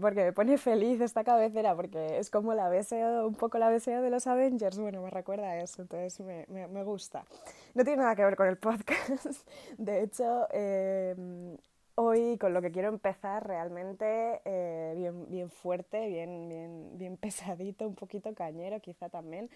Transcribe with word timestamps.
porque 0.00 0.24
me 0.24 0.32
pone 0.32 0.58
feliz 0.58 1.00
esta 1.00 1.24
cabecera, 1.24 1.74
porque 1.74 2.18
es 2.18 2.30
como 2.30 2.54
la 2.54 2.68
BSO, 2.68 3.26
un 3.26 3.34
poco 3.34 3.58
la 3.58 3.70
BSO 3.70 4.02
de 4.02 4.10
los 4.10 4.26
Avengers. 4.26 4.78
Bueno, 4.78 5.02
me 5.02 5.10
recuerda 5.10 5.50
a 5.50 5.60
eso, 5.60 5.82
entonces 5.82 6.20
me, 6.20 6.44
me, 6.48 6.66
me 6.68 6.82
gusta. 6.84 7.24
No 7.74 7.84
tiene 7.84 8.02
nada 8.02 8.16
que 8.16 8.24
ver 8.24 8.36
con 8.36 8.48
el 8.48 8.56
podcast. 8.56 9.26
De 9.78 10.02
hecho, 10.02 10.48
eh, 10.52 11.14
hoy 11.98 12.38
con 12.38 12.54
lo 12.54 12.62
que 12.62 12.70
quiero 12.70 12.88
empezar 12.88 13.46
realmente 13.46 14.40
eh, 14.44 14.94
bien, 14.96 15.28
bien 15.28 15.50
fuerte, 15.50 16.06
bien, 16.06 16.48
bien, 16.48 16.90
bien 16.96 17.16
pesadito, 17.20 17.86
un 17.86 17.94
poquito 17.94 18.32
cañero 18.34 18.80
quizá 18.80 19.08
también, 19.08 19.50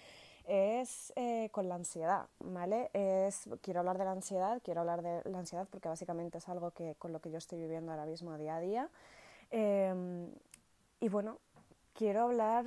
es 0.49 1.13
eh, 1.15 1.51
con 1.53 1.69
la 1.69 1.77
ansiedad, 1.77 2.27
¿vale? 2.41 2.91
Es, 2.95 3.49
quiero 3.61 3.81
hablar 3.81 3.97
de 3.97 4.05
la 4.05 4.11
ansiedad, 4.11 4.61
quiero 4.65 4.81
hablar 4.81 5.03
de 5.03 5.23
la 5.31 5.39
ansiedad 5.39 5.69
porque 5.71 5.89
básicamente 5.89 6.39
es 6.39 6.49
algo 6.49 6.73
que, 6.73 6.97
con 6.99 7.13
lo 7.13 7.21
que 7.21 7.31
yo 7.31 7.39
estoy 7.39 7.61
viviendo 7.61 7.93
ahora 7.93 8.07
mismo 8.07 8.37
día 8.37 8.57
a 8.57 8.61
día. 8.61 8.89
Eh, 9.53 10.29
y 11.01 11.09
bueno, 11.09 11.39
quiero 11.95 12.23
hablar, 12.23 12.65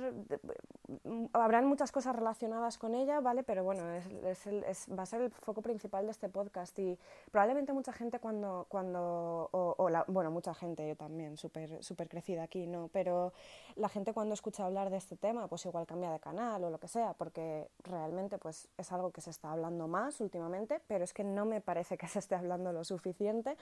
habrán 1.32 1.66
muchas 1.66 1.90
cosas 1.90 2.14
relacionadas 2.14 2.78
con 2.78 2.94
ella, 2.94 3.20
¿vale? 3.20 3.42
Pero 3.42 3.64
bueno, 3.64 3.90
es, 3.92 4.06
es 4.06 4.46
el, 4.46 4.64
es, 4.64 4.86
va 4.96 5.02
a 5.02 5.06
ser 5.06 5.20
el 5.20 5.30
foco 5.30 5.62
principal 5.62 6.04
de 6.04 6.12
este 6.12 6.28
podcast 6.28 6.78
y 6.78 6.98
probablemente 7.30 7.72
mucha 7.72 7.92
gente 7.92 8.18
cuando, 8.20 8.66
cuando 8.68 9.48
o, 9.52 9.74
o 9.78 9.88
la, 9.88 10.04
bueno, 10.08 10.30
mucha 10.30 10.54
gente, 10.54 10.86
yo 10.86 10.96
también, 10.96 11.36
súper 11.36 11.82
super 11.82 12.08
crecida 12.08 12.44
aquí, 12.44 12.66
¿no? 12.66 12.88
Pero 12.92 13.32
la 13.74 13.88
gente 13.88 14.12
cuando 14.12 14.34
escucha 14.34 14.64
hablar 14.64 14.90
de 14.90 14.96
este 14.96 15.16
tema, 15.16 15.48
pues 15.48 15.66
igual 15.66 15.86
cambia 15.86 16.10
de 16.10 16.20
canal 16.20 16.62
o 16.64 16.70
lo 16.70 16.78
que 16.78 16.88
sea, 16.88 17.14
porque 17.14 17.68
realmente 17.82 18.38
pues 18.38 18.68
es 18.78 18.92
algo 18.92 19.10
que 19.10 19.20
se 19.20 19.30
está 19.30 19.52
hablando 19.52 19.88
más 19.88 20.20
últimamente, 20.20 20.80
pero 20.86 21.04
es 21.04 21.12
que 21.12 21.24
no 21.24 21.44
me 21.44 21.60
parece 21.60 21.98
que 21.98 22.06
se 22.06 22.20
esté 22.20 22.36
hablando 22.36 22.72
lo 22.72 22.84
suficiente 22.84 23.56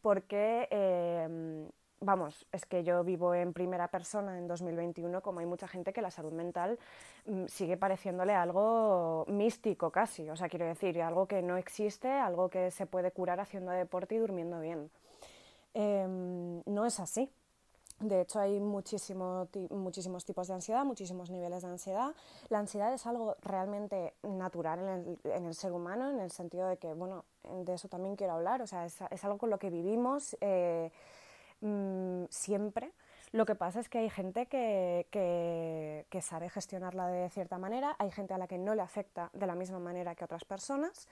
porque... 0.00 0.68
Eh, 0.70 1.68
vamos, 2.00 2.46
es 2.50 2.64
que 2.64 2.82
yo 2.82 3.04
vivo 3.04 3.34
en 3.34 3.52
primera 3.52 3.88
persona 3.88 4.38
en 4.38 4.48
2021, 4.48 5.20
como 5.20 5.40
hay 5.40 5.46
mucha 5.46 5.68
gente 5.68 5.92
que 5.92 6.00
la 6.00 6.10
salud 6.10 6.32
mental 6.32 6.78
mmm, 7.26 7.46
sigue 7.46 7.76
pareciéndole 7.76 8.34
algo 8.34 9.24
místico 9.28 9.90
casi, 9.90 10.28
o 10.30 10.36
sea, 10.36 10.48
quiero 10.48 10.66
decir, 10.66 11.00
algo 11.02 11.26
que 11.26 11.42
no 11.42 11.56
existe, 11.56 12.10
algo 12.10 12.48
que 12.48 12.70
se 12.70 12.86
puede 12.86 13.12
curar 13.12 13.40
haciendo 13.40 13.70
deporte 13.70 14.14
y 14.14 14.18
durmiendo 14.18 14.60
bien. 14.60 14.90
Eh, 15.74 16.06
no 16.66 16.86
es 16.86 17.00
así. 17.00 17.30
De 18.00 18.22
hecho, 18.22 18.40
hay 18.40 18.60
muchísimo, 18.60 19.46
muchísimos 19.68 20.24
tipos 20.24 20.48
de 20.48 20.54
ansiedad, 20.54 20.86
muchísimos 20.86 21.28
niveles 21.28 21.62
de 21.62 21.68
ansiedad. 21.68 22.14
La 22.48 22.58
ansiedad 22.58 22.94
es 22.94 23.06
algo 23.06 23.36
realmente 23.42 24.14
natural 24.22 24.78
en 24.78 24.88
el, 24.88 25.18
en 25.24 25.44
el 25.44 25.54
ser 25.54 25.72
humano, 25.72 26.08
en 26.08 26.18
el 26.18 26.30
sentido 26.30 26.66
de 26.66 26.78
que, 26.78 26.94
bueno, 26.94 27.26
de 27.44 27.74
eso 27.74 27.88
también 27.88 28.16
quiero 28.16 28.32
hablar, 28.32 28.62
o 28.62 28.66
sea, 28.66 28.86
es, 28.86 28.96
es 29.10 29.22
algo 29.24 29.36
con 29.36 29.50
lo 29.50 29.58
que 29.58 29.68
vivimos. 29.68 30.34
Eh, 30.40 30.90
mmm, 31.60 32.24
siempre. 32.30 32.92
Lo 33.32 33.46
que 33.46 33.54
pasa 33.54 33.78
es 33.78 33.88
que 33.88 33.98
hay 33.98 34.10
gente 34.10 34.46
que, 34.46 36.06
sabe 36.20 36.50
gestionarla 36.50 37.06
de 37.06 37.30
cierta 37.30 37.58
manera, 37.58 37.94
hay 37.98 38.10
gente 38.10 38.34
a 38.34 38.38
la 38.38 38.48
que 38.48 38.58
no 38.58 38.74
le 38.74 38.82
afecta 38.82 39.30
de 39.32 39.46
la 39.46 39.54
misma 39.54 39.78
manera 39.78 40.16
que 40.16 40.24
otras 40.24 40.44
personas 40.44 41.08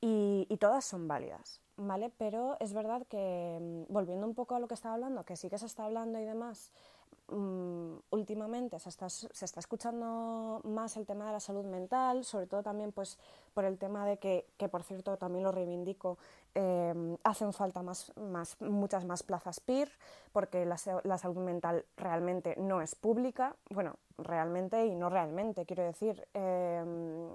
y, 0.00 0.56
todas 0.58 0.84
son 0.84 1.06
válidas, 1.06 1.60
¿vale? 1.76 2.10
Pero 2.18 2.56
es 2.58 2.72
verdad 2.72 3.06
que, 3.06 3.84
volviendo 3.88 4.26
un 4.26 4.34
poco 4.34 4.56
a 4.56 4.60
lo 4.60 4.66
que 4.66 4.74
estaba 4.74 4.94
hablando, 4.94 5.24
que 5.24 5.36
sí 5.36 5.48
que 5.48 5.58
se 5.58 5.66
está 5.66 5.84
hablando 5.84 6.18
y 6.18 6.24
demás, 6.24 6.72
um, 7.28 8.00
últimamente 8.10 8.80
se 8.80 8.88
está, 8.88 9.08
se 9.08 9.44
está 9.44 9.60
escuchando 9.60 10.60
más 10.64 10.96
el 10.96 11.06
tema 11.06 11.26
de 11.26 11.32
la 11.32 11.40
salud 11.40 11.64
mental, 11.64 12.24
sobre 12.24 12.46
todo 12.46 12.62
también 12.64 12.90
pues 12.90 13.18
por 13.54 13.64
el 13.64 13.78
tema 13.78 14.04
de 14.04 14.18
que, 14.18 14.46
que 14.56 14.68
por 14.68 14.82
cierto 14.82 15.16
también 15.16 15.44
lo 15.44 15.52
reivindico, 15.52 16.18
eh, 16.58 17.16
hacen 17.22 17.52
falta 17.52 17.82
más, 17.82 18.16
más, 18.16 18.58
muchas 18.62 19.04
más 19.04 19.22
plazas 19.22 19.60
PIR 19.60 19.90
porque 20.32 20.64
la, 20.64 20.78
salud 20.78 21.36
mental 21.36 21.84
realmente 21.98 22.54
no 22.56 22.80
es 22.80 22.94
pública, 22.94 23.56
bueno, 23.68 23.96
realmente 24.16 24.86
y 24.86 24.94
no 24.94 25.10
realmente, 25.10 25.66
quiero 25.66 25.82
decir, 25.82 26.26
eh, 26.32 26.82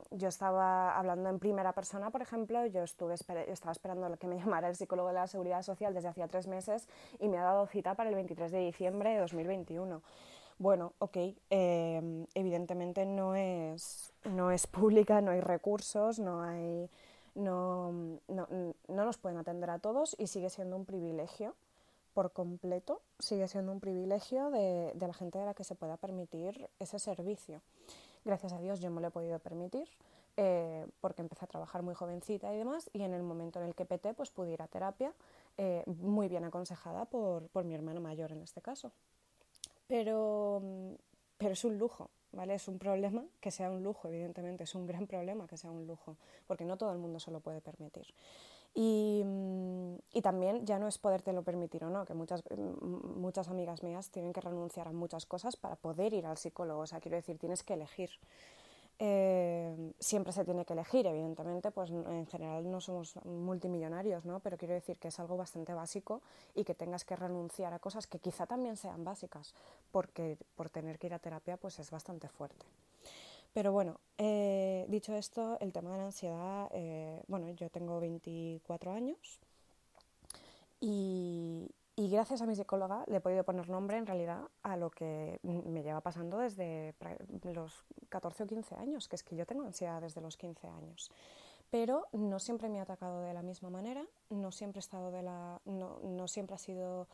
yo 0.10 0.28
estaba 0.28 0.98
hablando 0.98 1.30
en 1.30 1.38
primera 1.38 1.74
persona, 1.74 2.10
por 2.10 2.24
ejemplo, 2.24 2.66
yo 2.66 2.82
estuve 2.82 3.14
estaba 3.14 3.72
esperando 3.72 4.18
que 4.18 4.26
me 4.26 4.38
llamara 4.40 4.68
el 4.70 4.76
psicólogo 4.76 5.10
de 5.10 5.14
la 5.14 5.28
Seguridad 5.28 5.62
Social 5.62 5.94
desde 5.94 6.10
hacía 6.10 6.28
tres 6.28 6.48
meses 6.48 6.88
y 7.20 7.28
me 7.28 7.38
ha 7.38 7.44
dado 7.44 7.68
cita 7.68 7.94
para 7.94 8.10
el 8.10 8.16
23 8.16 8.52
de 8.52 8.60
diciembre 8.60 9.12
de 9.12 9.20
2021 9.20 10.02
bueno, 10.58 10.94
ok, 11.00 11.18
eh, 11.50 12.26
evidentemente 12.36 13.04
no 13.08 13.34
es, 13.34 14.14
no 14.26 14.52
es 14.52 14.68
pública, 14.68 15.20
no 15.20 15.32
hay 15.32 15.42
recursos, 15.42 16.20
no 16.20 16.44
hay 16.44 16.88
no, 17.36 17.92
no, 18.28 18.48
no 18.50 19.06
nos 19.06 19.18
pueden 19.18 19.38
atender 19.38 19.70
a 19.70 19.80
todos 19.80 20.16
y 20.20 20.28
sigue 20.28 20.50
siendo 20.50 20.76
un 20.76 20.86
privilegio 20.86 21.56
por 22.14 22.34
completo, 22.34 23.02
sigue 23.20 23.48
siendo 23.48 23.72
un 23.72 23.80
privilegio 23.80 24.50
de, 24.50 24.92
de, 24.94 25.08
la 25.08 25.14
gente 25.14 25.40
de 25.40 25.46
la 25.46 25.54
que 25.54 25.64
se 25.64 25.76
pueda 25.76 25.98
permitir 25.98 26.70
ese 26.80 27.00
servicio. 27.00 27.62
Gracias 28.26 28.54
a 28.54 28.60
Dios 28.60 28.80
yo 28.80 28.92
me 28.92 29.02
lo 29.02 29.08
he 29.08 29.12
podido 29.12 29.40
permitir 29.40 29.88
eh, 30.38 30.88
porque 31.02 31.22
empecé 31.22 31.44
a 31.44 31.48
trabajar 31.48 31.82
muy 31.82 31.94
jovencita 31.94 32.54
y 32.54 32.58
demás 32.58 32.90
y 32.94 33.02
en 33.02 33.14
el 33.14 33.22
momento 33.22 33.60
en 33.60 33.66
el 33.66 33.76
que 33.76 33.86
peté 33.86 34.14
pues 34.14 34.32
pude 34.32 34.52
ir 34.52 34.62
a 34.62 34.68
terapia 34.68 35.14
eh, 35.58 35.84
muy 35.86 36.30
bien 36.30 36.46
aconsejada 36.46 37.04
por, 37.06 37.48
por 37.50 37.66
mi 37.66 37.76
hermano 37.76 38.00
mayor 38.00 38.32
en 38.32 38.42
este 38.42 38.62
caso. 38.62 38.92
Pero, 39.88 40.62
pero 41.38 41.52
es 41.52 41.66
un 41.66 41.78
lujo, 41.78 42.10
¿vale? 42.32 42.56
Es 42.56 42.68
un 42.68 42.80
problema 42.80 43.26
que 43.40 43.52
sea 43.52 43.72
un 43.72 43.84
lujo, 43.84 44.08
evidentemente, 44.08 44.64
es 44.64 44.76
un 44.76 44.86
gran 44.86 45.08
problema 45.08 45.48
que 45.48 45.58
sea 45.58 45.72
un 45.72 45.88
lujo, 45.88 46.18
porque 46.48 46.66
no 46.66 46.78
todo 46.78 46.92
el 46.92 46.98
mundo 46.98 47.20
se 47.20 47.32
lo 47.32 47.40
puede 47.40 47.62
permitir. 47.62 48.08
Y, 48.74 49.24
y 50.14 50.22
también 50.22 50.66
ya 50.66 50.80
no 50.80 50.88
es 50.88 50.98
podértelo 50.98 51.44
permitir 51.44 51.84
o 51.84 51.90
no, 51.90 52.06
que 52.06 52.14
muchas, 52.14 52.44
muchas 52.58 53.50
amigas 53.50 53.84
mías 53.84 54.10
tienen 54.12 54.32
que 54.32 54.40
renunciar 54.40 54.88
a 54.88 54.94
muchas 54.94 55.26
cosas 55.26 55.58
para 55.58 55.76
poder 55.76 56.14
ir 56.14 56.26
al 56.26 56.38
psicólogo, 56.38 56.82
o 56.82 56.88
sea, 56.88 57.02
quiero 57.02 57.18
decir, 57.18 57.38
tienes 57.38 57.64
que 57.64 57.74
elegir. 57.74 58.12
Eh, 59.04 59.94
siempre 59.98 60.32
se 60.32 60.46
tiene 60.46 60.64
que 60.64 60.74
elegir, 60.74 61.08
evidentemente, 61.08 61.72
pues 61.72 61.90
en 61.90 62.28
general 62.28 62.70
no 62.70 62.80
somos 62.80 63.16
multimillonarios, 63.26 64.26
¿no? 64.26 64.42
Pero 64.42 64.60
quiero 64.60 64.76
decir 64.76 65.00
que 65.00 65.08
es 65.08 65.20
algo 65.20 65.38
bastante 65.38 65.74
básico 65.74 66.22
y 66.54 66.64
que 66.64 66.76
tengas 66.76 67.04
que 67.04 67.16
renunciar 67.16 67.74
a 67.74 67.80
cosas 67.80 68.06
que 68.06 68.20
quizá 68.20 68.46
también 68.46 68.78
sean 68.78 69.04
básicas, 69.04 69.56
porque 69.92 70.38
por 70.56 70.70
tener 70.70 71.00
que 71.00 71.08
ir 71.08 71.16
a 71.16 71.20
terapia 71.20 71.58
pues 71.58 71.80
es 71.80 71.90
bastante 71.90 72.28
fuerte. 72.28 72.64
Pero 73.54 73.72
bueno, 73.72 74.00
eh, 74.20 74.86
dicho 74.88 75.16
esto, 75.16 75.58
el 75.62 75.74
tema 75.74 75.94
de 75.94 75.98
la 75.98 76.06
ansiedad, 76.06 76.70
eh, 76.72 77.24
bueno, 77.28 77.50
yo 77.50 77.72
tengo 77.72 78.00
24 78.00 78.92
años 78.92 79.40
y, 80.80 81.72
y 82.02 82.10
gracias 82.10 82.42
a 82.42 82.48
mi 82.48 82.56
psicóloga 82.56 83.04
le 83.06 83.18
he 83.18 83.22
podido 83.22 83.44
poner 83.44 83.70
nombre 83.70 83.96
en 83.96 84.08
realidad 84.08 84.50
a 84.64 84.76
lo 84.76 84.90
que 84.90 85.40
me 85.44 85.84
lleva 85.84 86.02
pasando 86.02 86.40
desde 86.40 86.96
los 87.44 87.86
14 88.10 88.42
o 88.42 88.48
15 88.48 88.74
años, 88.74 89.08
que 89.08 89.16
es 89.16 89.24
que 89.24 89.36
yo 89.36 89.46
tengo 89.46 89.66
ansiedad 89.66 90.02
desde 90.02 90.20
los 90.20 90.36
15 90.36 90.68
años. 90.68 91.12
Pero 91.70 92.08
no 92.12 92.40
siempre 92.40 92.70
me 92.70 92.80
ha 92.80 92.84
atacado 92.84 93.22
de 93.22 93.36
la 93.36 93.44
misma 93.44 93.70
manera, 93.70 94.04
no 94.32 94.52
siempre 94.52 94.80
he 94.80 94.84
estado 94.84 95.12
de 95.12 95.22
la. 95.22 95.62
no, 95.66 96.00
no 96.00 96.28
siempre 96.28 96.56
ha 96.56 96.58
sido. 96.58 97.08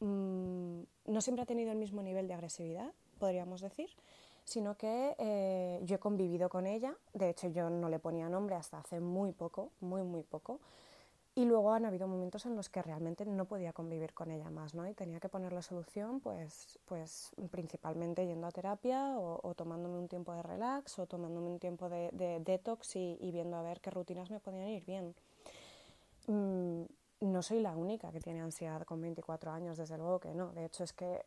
Mmm, 0.00 0.82
no 1.06 1.20
siempre 1.22 1.42
ha 1.42 1.46
tenido 1.46 1.72
el 1.72 1.78
mismo 1.78 2.02
nivel 2.02 2.28
de 2.28 2.34
agresividad, 2.34 2.92
podríamos 3.18 3.62
decir, 3.62 3.88
sino 4.44 4.76
que 4.76 5.16
eh, 5.18 5.80
yo 5.84 5.96
he 5.96 5.98
convivido 5.98 6.50
con 6.50 6.66
ella, 6.66 6.94
de 7.14 7.30
hecho 7.30 7.48
yo 7.48 7.70
no 7.70 7.88
le 7.88 8.00
ponía 8.00 8.28
nombre 8.28 8.54
hasta 8.54 8.80
hace 8.80 9.00
muy 9.00 9.32
poco, 9.32 9.72
muy, 9.80 10.02
muy 10.02 10.24
poco. 10.24 10.60
Y 11.38 11.44
luego 11.44 11.74
han 11.74 11.84
habido 11.84 12.08
momentos 12.08 12.46
en 12.46 12.56
los 12.56 12.70
que 12.70 12.80
realmente 12.80 13.26
no 13.26 13.44
podía 13.44 13.74
convivir 13.74 14.14
con 14.14 14.30
ella 14.30 14.48
más, 14.48 14.74
¿no? 14.74 14.88
Y 14.88 14.94
tenía 14.94 15.20
que 15.20 15.28
poner 15.28 15.52
la 15.52 15.60
solución, 15.60 16.18
pues, 16.20 16.78
pues 16.86 17.30
principalmente 17.50 18.26
yendo 18.26 18.46
a 18.46 18.50
terapia 18.50 19.18
o, 19.18 19.54
tomándome 19.54 19.98
un 19.98 20.08
tiempo 20.08 20.32
de 20.32 20.42
relax 20.42 20.98
o 20.98 21.06
tomándome 21.06 21.48
un 21.48 21.58
tiempo 21.58 21.90
de, 21.90 22.08
de 22.12 22.40
detox 22.40 22.96
y, 22.96 23.30
viendo 23.32 23.58
a 23.58 23.62
ver 23.62 23.82
qué 23.82 23.90
rutinas 23.90 24.30
me 24.30 24.40
podían 24.40 24.66
ir 24.68 24.86
bien. 24.86 25.14
Mm, 26.26 26.84
no 27.20 27.42
soy 27.42 27.60
la 27.60 27.76
única 27.76 28.10
que 28.12 28.20
tiene 28.20 28.40
ansiedad 28.40 28.84
con 28.84 29.02
24 29.02 29.52
años, 29.52 29.76
desde 29.76 29.98
luego 29.98 30.18
que 30.18 30.34
no. 30.34 30.54
De 30.54 30.64
hecho, 30.64 30.84
es 30.84 30.94
que 30.94 31.26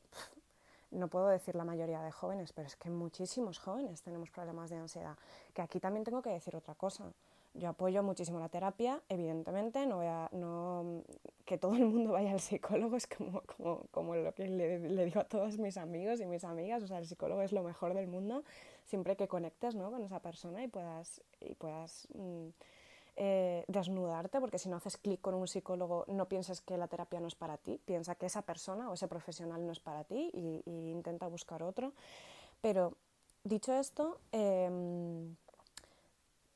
no 0.90 1.08
puedo 1.08 1.28
decir 1.28 1.54
la 1.54 1.66
mayoría 1.66 2.02
de 2.02 2.12
jóvenes, 2.12 2.52
pero 2.52 2.66
es 2.66 2.76
que 2.76 2.90
muchísimos 2.90 3.60
jóvenes 3.60 4.02
tenemos 4.02 4.32
problemas 4.32 4.72
de 4.72 4.78
ansiedad. 4.78 5.20
Que 5.54 5.62
aquí 5.62 5.80
también 5.80 6.04
tengo 6.04 6.24
que 6.24 6.32
decir 6.32 6.56
otra 6.56 6.74
cosa 6.74 7.14
yo 7.60 7.70
apoyo 7.70 8.02
muchísimo 8.02 8.40
la 8.40 8.50
terapia, 8.50 9.02
evidentemente, 9.10 9.86
no 9.86 9.98
voy 9.98 10.08
a, 10.08 10.30
no, 10.32 11.04
que 11.46 11.58
todo 11.58 11.76
el 11.76 11.86
mundo 11.86 12.14
vaya 12.14 12.32
al 12.32 12.40
psicólogo 12.40 12.96
es 12.96 13.06
como, 13.06 13.42
como, 13.42 13.84
como 13.92 14.16
lo 14.16 14.34
que 14.34 14.48
le, 14.48 15.06
digo 15.06 15.20
a 15.20 15.26
todos 15.26 15.58
mis 15.58 15.78
amigos 15.78 16.22
y 16.22 16.26
mis 16.26 16.44
amigas, 16.44 16.82
o 16.84 16.88
sea, 16.88 16.98
el 17.00 17.06
psicólogo 17.06 17.42
es 17.42 17.52
lo 17.52 17.62
mejor 17.62 17.94
del 17.94 18.08
mundo, 18.08 18.44
siempre 18.86 19.16
que 19.16 19.28
conectes 19.28 19.76
¿no? 19.76 19.92
con 19.92 20.04
esa 20.04 20.22
persona 20.22 20.64
y 20.64 20.68
puedas, 20.68 21.22
y 21.42 21.54
puedas 21.56 22.08
mm, 22.16 22.48
eh, 23.18 23.66
desnudarte, 23.68 24.40
porque 24.40 24.58
si 24.58 24.70
no 24.70 24.78
haces 24.78 24.98
clic 24.98 25.20
con 25.20 25.34
un 25.34 25.48
psicólogo, 25.48 26.06
no 26.08 26.30
pienses 26.30 26.62
que 26.62 26.78
la 26.78 26.88
terapia 26.88 27.20
no 27.20 27.28
es 27.28 27.36
para 27.36 27.58
ti, 27.58 27.80
piensa 27.84 28.16
que 28.16 28.26
esa 28.26 28.42
persona 28.44 28.90
o 28.90 28.94
ese 28.94 29.10
profesional 29.10 29.66
no 29.66 29.74
es 29.74 29.82
para 29.82 30.06
ti 30.06 30.32
y, 30.34 30.64
intenta 30.92 31.28
buscar 31.28 31.62
otro. 31.62 31.94
Pero, 32.62 32.94
dicho 33.44 33.74
esto, 33.74 34.20
eh, 34.32 34.70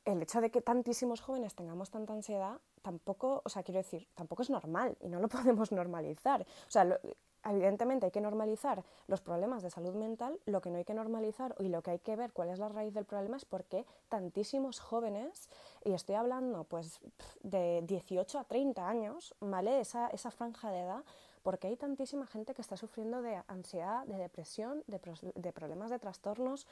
el 0.04 0.22
hecho 0.22 0.40
de 0.40 0.50
que 0.50 0.60
tantísimos 0.60 1.20
jóvenes 1.20 1.54
tengamos 1.54 1.90
tanta 1.90 2.12
ansiedad 2.12 2.60
tampoco, 2.82 3.42
o 3.44 3.48
sea, 3.48 3.62
quiero 3.62 3.78
decir, 3.78 4.06
tampoco 4.14 4.42
es 4.42 4.50
normal 4.50 4.96
y 5.00 5.08
no 5.08 5.20
lo 5.20 5.28
podemos 5.28 5.72
normalizar. 5.72 6.42
O 6.42 6.70
sea, 6.70 6.98
evidentemente 7.44 8.06
hay 8.06 8.12
que 8.12 8.20
normalizar 8.20 8.84
los 9.06 9.20
problemas 9.20 9.62
de 9.62 9.70
salud 9.70 9.94
mental, 9.94 10.38
lo 10.46 10.60
que 10.60 10.70
no 10.70 10.78
hay 10.78 10.84
que 10.84 10.94
normalizar 10.94 11.54
y 11.58 11.68
lo 11.68 11.82
que 11.82 11.92
hay 11.92 11.98
que 11.98 12.16
ver 12.16 12.32
cuál 12.32 12.50
es 12.50 12.58
la 12.58 12.68
raíz 12.68 12.94
del 12.94 13.04
problema 13.04 13.36
es 13.36 13.44
por 13.44 13.64
qué 13.64 13.86
tantísimos 14.08 14.80
jóvenes, 14.80 15.48
y 15.84 15.92
estoy 15.92 16.16
hablando 16.16 16.64
pues 16.64 17.00
de 17.42 17.82
18 17.86 18.38
a 18.38 18.44
30 18.44 18.88
años, 18.88 19.34
¿vale? 19.40 19.80
Esa, 19.80 20.08
esa 20.08 20.30
franja 20.30 20.70
de 20.70 20.80
edad, 20.80 21.04
porque 21.42 21.68
hay 21.68 21.76
tantísima 21.76 22.26
gente 22.26 22.54
que 22.54 22.62
está 22.62 22.76
sufriendo 22.76 23.20
de 23.20 23.42
ansiedad, 23.48 24.06
de 24.06 24.16
depresión, 24.16 24.82
de, 24.86 24.98
de 25.34 25.52
problemas 25.52 25.90
de 25.90 25.98
trastornos 25.98 26.66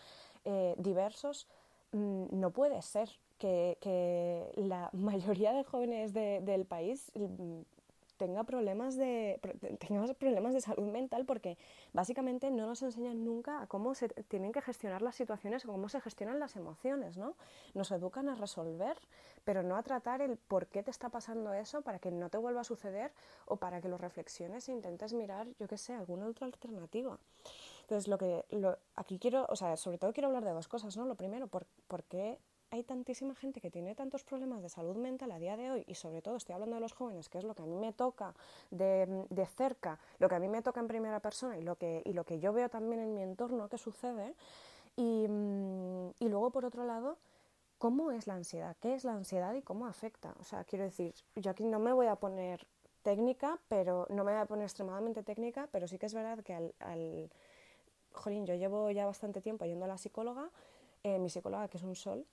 eh, 0.45 0.75
diversos. 0.79 1.47
Mm, 1.93 2.41
no 2.41 2.51
puede 2.51 2.81
ser 2.83 3.09
que, 3.39 4.53
la 4.57 4.91
mayoría 4.93 5.53
de 5.53 5.65
jóvenes 5.65 6.13
de, 6.13 6.41
del 6.41 6.65
país 6.65 7.13
mm, 7.15 7.61
tenga 8.17 8.45
problemas 8.45 8.97
de, 8.97 9.41
tenga 9.81 10.07
problemas 10.15 10.55
de 10.55 10.61
salud 10.61 10.89
mental 10.89 11.25
porque 11.27 11.59
básicamente 11.93 12.51
no 12.51 12.67
nos 12.67 12.83
enseñan 12.83 13.25
nunca 13.25 13.63
a 13.63 13.67
cómo 13.67 13.95
se 13.95 14.09
tienen 14.09 14.53
que 14.53 14.63
gestionar 14.63 15.03
las 15.03 15.17
situaciones 15.17 15.65
o 15.65 15.69
cómo 15.69 15.89
se 15.89 16.01
gestionan 16.01 16.39
las 16.39 16.55
emociones, 16.57 17.17
¿no? 17.17 17.35
Nos 17.75 17.91
educan 17.91 18.29
a 18.29 18.37
resolver, 18.37 18.97
pero 19.45 19.65
no 19.65 19.77
a 19.77 19.83
tratar 19.83 20.23
el 20.23 20.37
por 20.37 20.69
qué 20.69 20.85
te 20.85 20.93
está 20.93 21.09
pasando 21.09 21.53
eso 21.53 21.83
para 21.83 21.99
que 21.99 22.13
no 22.13 22.31
te 22.31 22.39
vuelva 22.39 22.61
a 22.61 22.65
suceder 22.65 23.11
o 23.47 23.57
para 23.57 23.81
que 23.81 23.89
lo 23.89 23.99
reflexiones 23.99 24.69
e 24.69 24.73
intentes 24.73 25.13
mirar, 25.15 25.49
yo 25.59 25.67
qué 25.67 25.77
sé, 25.77 25.93
alguna 25.93 26.29
otra 26.29 26.47
alternativa. 26.47 27.19
Entonces, 27.83 28.09
lo 28.09 28.19
que 28.19 28.45
lo, 28.51 28.79
aquí 28.97 29.19
quiero, 29.19 29.47
o 29.49 29.57
sea, 29.57 29.77
sobre 29.77 29.99
todo 29.99 30.13
quiero 30.13 30.29
hablar 30.29 30.45
de 30.45 30.53
dos 30.53 30.69
cosas, 30.69 30.97
¿no? 30.97 31.05
Lo 31.05 31.15
primero, 31.15 31.47
¿por, 31.47 31.67
por 31.89 32.05
qué 32.05 32.39
hay 32.73 32.85
tantísima 32.85 33.35
gente 33.35 33.61
que 33.61 33.71
tiene 33.71 33.95
tantos 33.95 34.25
problemas 34.25 34.63
de 34.63 34.71
salud 34.71 34.97
mental 34.97 35.31
a 35.31 35.39
día 35.39 35.59
de 35.59 35.71
hoy 35.71 35.85
y 35.87 35.95
sobre 35.95 36.23
todo 36.23 36.37
estoy 36.37 36.55
hablando 36.55 36.77
de 36.77 36.81
los 36.81 36.95
jóvenes, 36.95 37.29
que 37.29 37.37
es 37.37 37.45
lo 37.45 37.55
que 37.55 37.63
a 37.63 37.67
mí 37.67 37.77
me 37.77 37.93
toca 37.93 38.35
de, 38.71 39.27
de 39.29 39.47
cerca, 39.47 39.99
lo 40.19 40.29
que 40.31 40.37
a 40.37 40.39
mí 40.39 40.49
me 40.49 40.63
toca 40.63 40.81
en 40.81 40.89
primera 40.89 41.21
persona 41.21 41.59
y 41.59 41.63
lo 41.63 41.77
que, 41.77 42.01
y 42.07 42.15
lo 42.15 42.25
que 42.25 42.41
yo 42.41 42.51
veo 42.55 42.71
también 42.71 43.03
en 43.03 43.13
mi 43.15 43.23
entorno 43.23 43.69
que 43.69 43.77
sucede. 43.77 44.35
Y, 44.97 45.27
mm, 45.29 46.13
y 46.19 46.29
luego, 46.31 46.51
por 46.51 46.65
otro 46.65 46.87
lado, 46.87 47.19
¿cómo 47.77 48.11
es 48.11 48.27
la 48.27 48.35
ansiedad? 48.37 48.75
¿Qué 48.81 48.95
es 48.95 49.05
la 49.05 49.13
ansiedad 49.13 49.53
y 49.53 49.61
cómo 49.61 49.87
afecta? 49.87 50.35
O 50.41 50.45
sea, 50.45 50.65
quiero 50.65 50.85
decir, 50.85 51.15
yo 51.37 51.51
aquí 51.51 51.65
no 51.65 51.79
me 51.79 51.93
voy 51.93 52.07
a 52.07 52.17
poner 52.17 52.67
técnica, 53.03 53.59
pero 53.69 54.07
no 54.09 54.25
me 54.25 54.33
voy 54.33 54.41
a 54.41 54.47
poner 54.47 54.65
extremadamente 54.65 55.23
técnica, 55.23 55.69
pero 55.73 55.87
sí 55.87 55.99
que 55.99 56.07
es 56.07 56.15
verdad 56.15 56.43
que 56.43 56.55
al, 56.55 56.75
al 56.79 57.31
jolín, 58.13 58.47
yo 58.47 58.55
llevo 58.55 58.91
ya 58.91 59.07
bastante 59.07 59.41
tiempo 59.41 59.65
yendo 59.65 59.85
a 59.85 59.89
la 59.89 59.99
psicóloga, 59.99 60.51
eh, 61.03 61.19
mi 61.19 61.29
psicóloga 61.31 61.69
que 61.69 61.79
es 61.79 61.83
un 61.83 61.97
sol, 61.97 62.27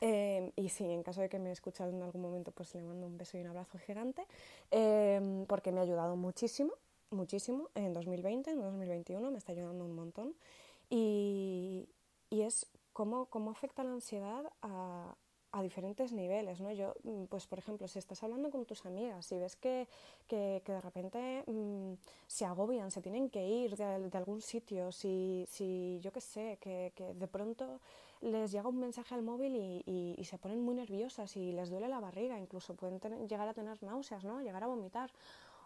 eh, 0.00 0.52
y 0.56 0.68
sí, 0.68 0.84
en 0.84 1.02
caso 1.02 1.22
de 1.22 1.28
que 1.28 1.38
me 1.38 1.50
escuchado 1.50 1.90
en 1.90 2.02
algún 2.02 2.22
momento, 2.22 2.50
pues 2.50 2.74
le 2.74 2.82
mando 2.82 3.06
un 3.06 3.16
beso 3.16 3.38
y 3.38 3.40
un 3.40 3.46
abrazo 3.46 3.78
gigante, 3.78 4.26
eh, 4.70 5.44
porque 5.48 5.72
me 5.72 5.80
ha 5.80 5.82
ayudado 5.82 6.16
muchísimo, 6.16 6.72
muchísimo 7.10 7.70
en 7.74 7.92
2020, 7.92 8.50
en 8.50 8.60
2021, 8.60 9.30
me 9.30 9.38
está 9.38 9.52
ayudando 9.52 9.84
un 9.84 9.94
montón. 9.94 10.34
Y, 10.90 11.88
y 12.30 12.42
es 12.42 12.66
cómo, 12.92 13.26
cómo 13.26 13.50
afecta 13.50 13.84
la 13.84 13.92
ansiedad 13.92 14.50
a, 14.62 15.14
a 15.56 15.62
diferentes 15.62 16.12
niveles, 16.12 16.60
¿no? 16.60 16.70
Yo, 16.70 16.94
mm, 17.02 17.24
pues 17.24 17.46
por 17.46 17.58
ejemplo, 17.58 17.88
si 17.88 17.98
estás 17.98 18.22
hablando 18.22 18.50
con 18.50 18.66
tus 18.66 18.84
amigas, 18.84 19.24
si 19.24 19.38
ves 19.38 19.56
que, 19.56 19.88
que, 20.28 20.60
que 20.64 20.72
de 20.72 20.80
repente 20.82 21.44
mmm, 21.46 21.94
se 22.26 22.44
agobian, 22.44 22.90
se 22.90 23.00
tienen 23.00 23.30
que 23.30 23.42
ir 23.48 23.74
de, 23.74 24.10
algún 24.12 24.42
sitio, 24.42 24.92
si, 24.92 25.46
si 25.48 25.98
yo 26.02 26.12
qué 26.12 26.20
sé, 26.20 26.58
que, 26.60 26.92
que, 26.94 27.14
de 27.14 27.26
pronto 27.26 27.80
les 28.20 28.52
llega 28.52 28.68
un 28.68 28.78
mensaje 28.78 29.14
al 29.14 29.22
móvil 29.22 29.56
y, 29.56 29.82
y, 29.86 30.14
y, 30.18 30.24
se 30.24 30.36
ponen 30.36 30.60
muy 30.62 30.74
nerviosas 30.74 31.34
y 31.36 31.52
les 31.52 31.70
duele 31.70 31.88
la 31.88 32.00
barriga, 32.00 32.38
incluso 32.38 32.74
pueden 32.74 33.00
llegar 33.26 33.48
a 33.48 33.54
tener 33.54 33.82
náuseas, 33.82 34.24
¿no? 34.24 34.42
Llegar 34.42 34.62
a 34.62 34.66
vomitar. 34.66 35.10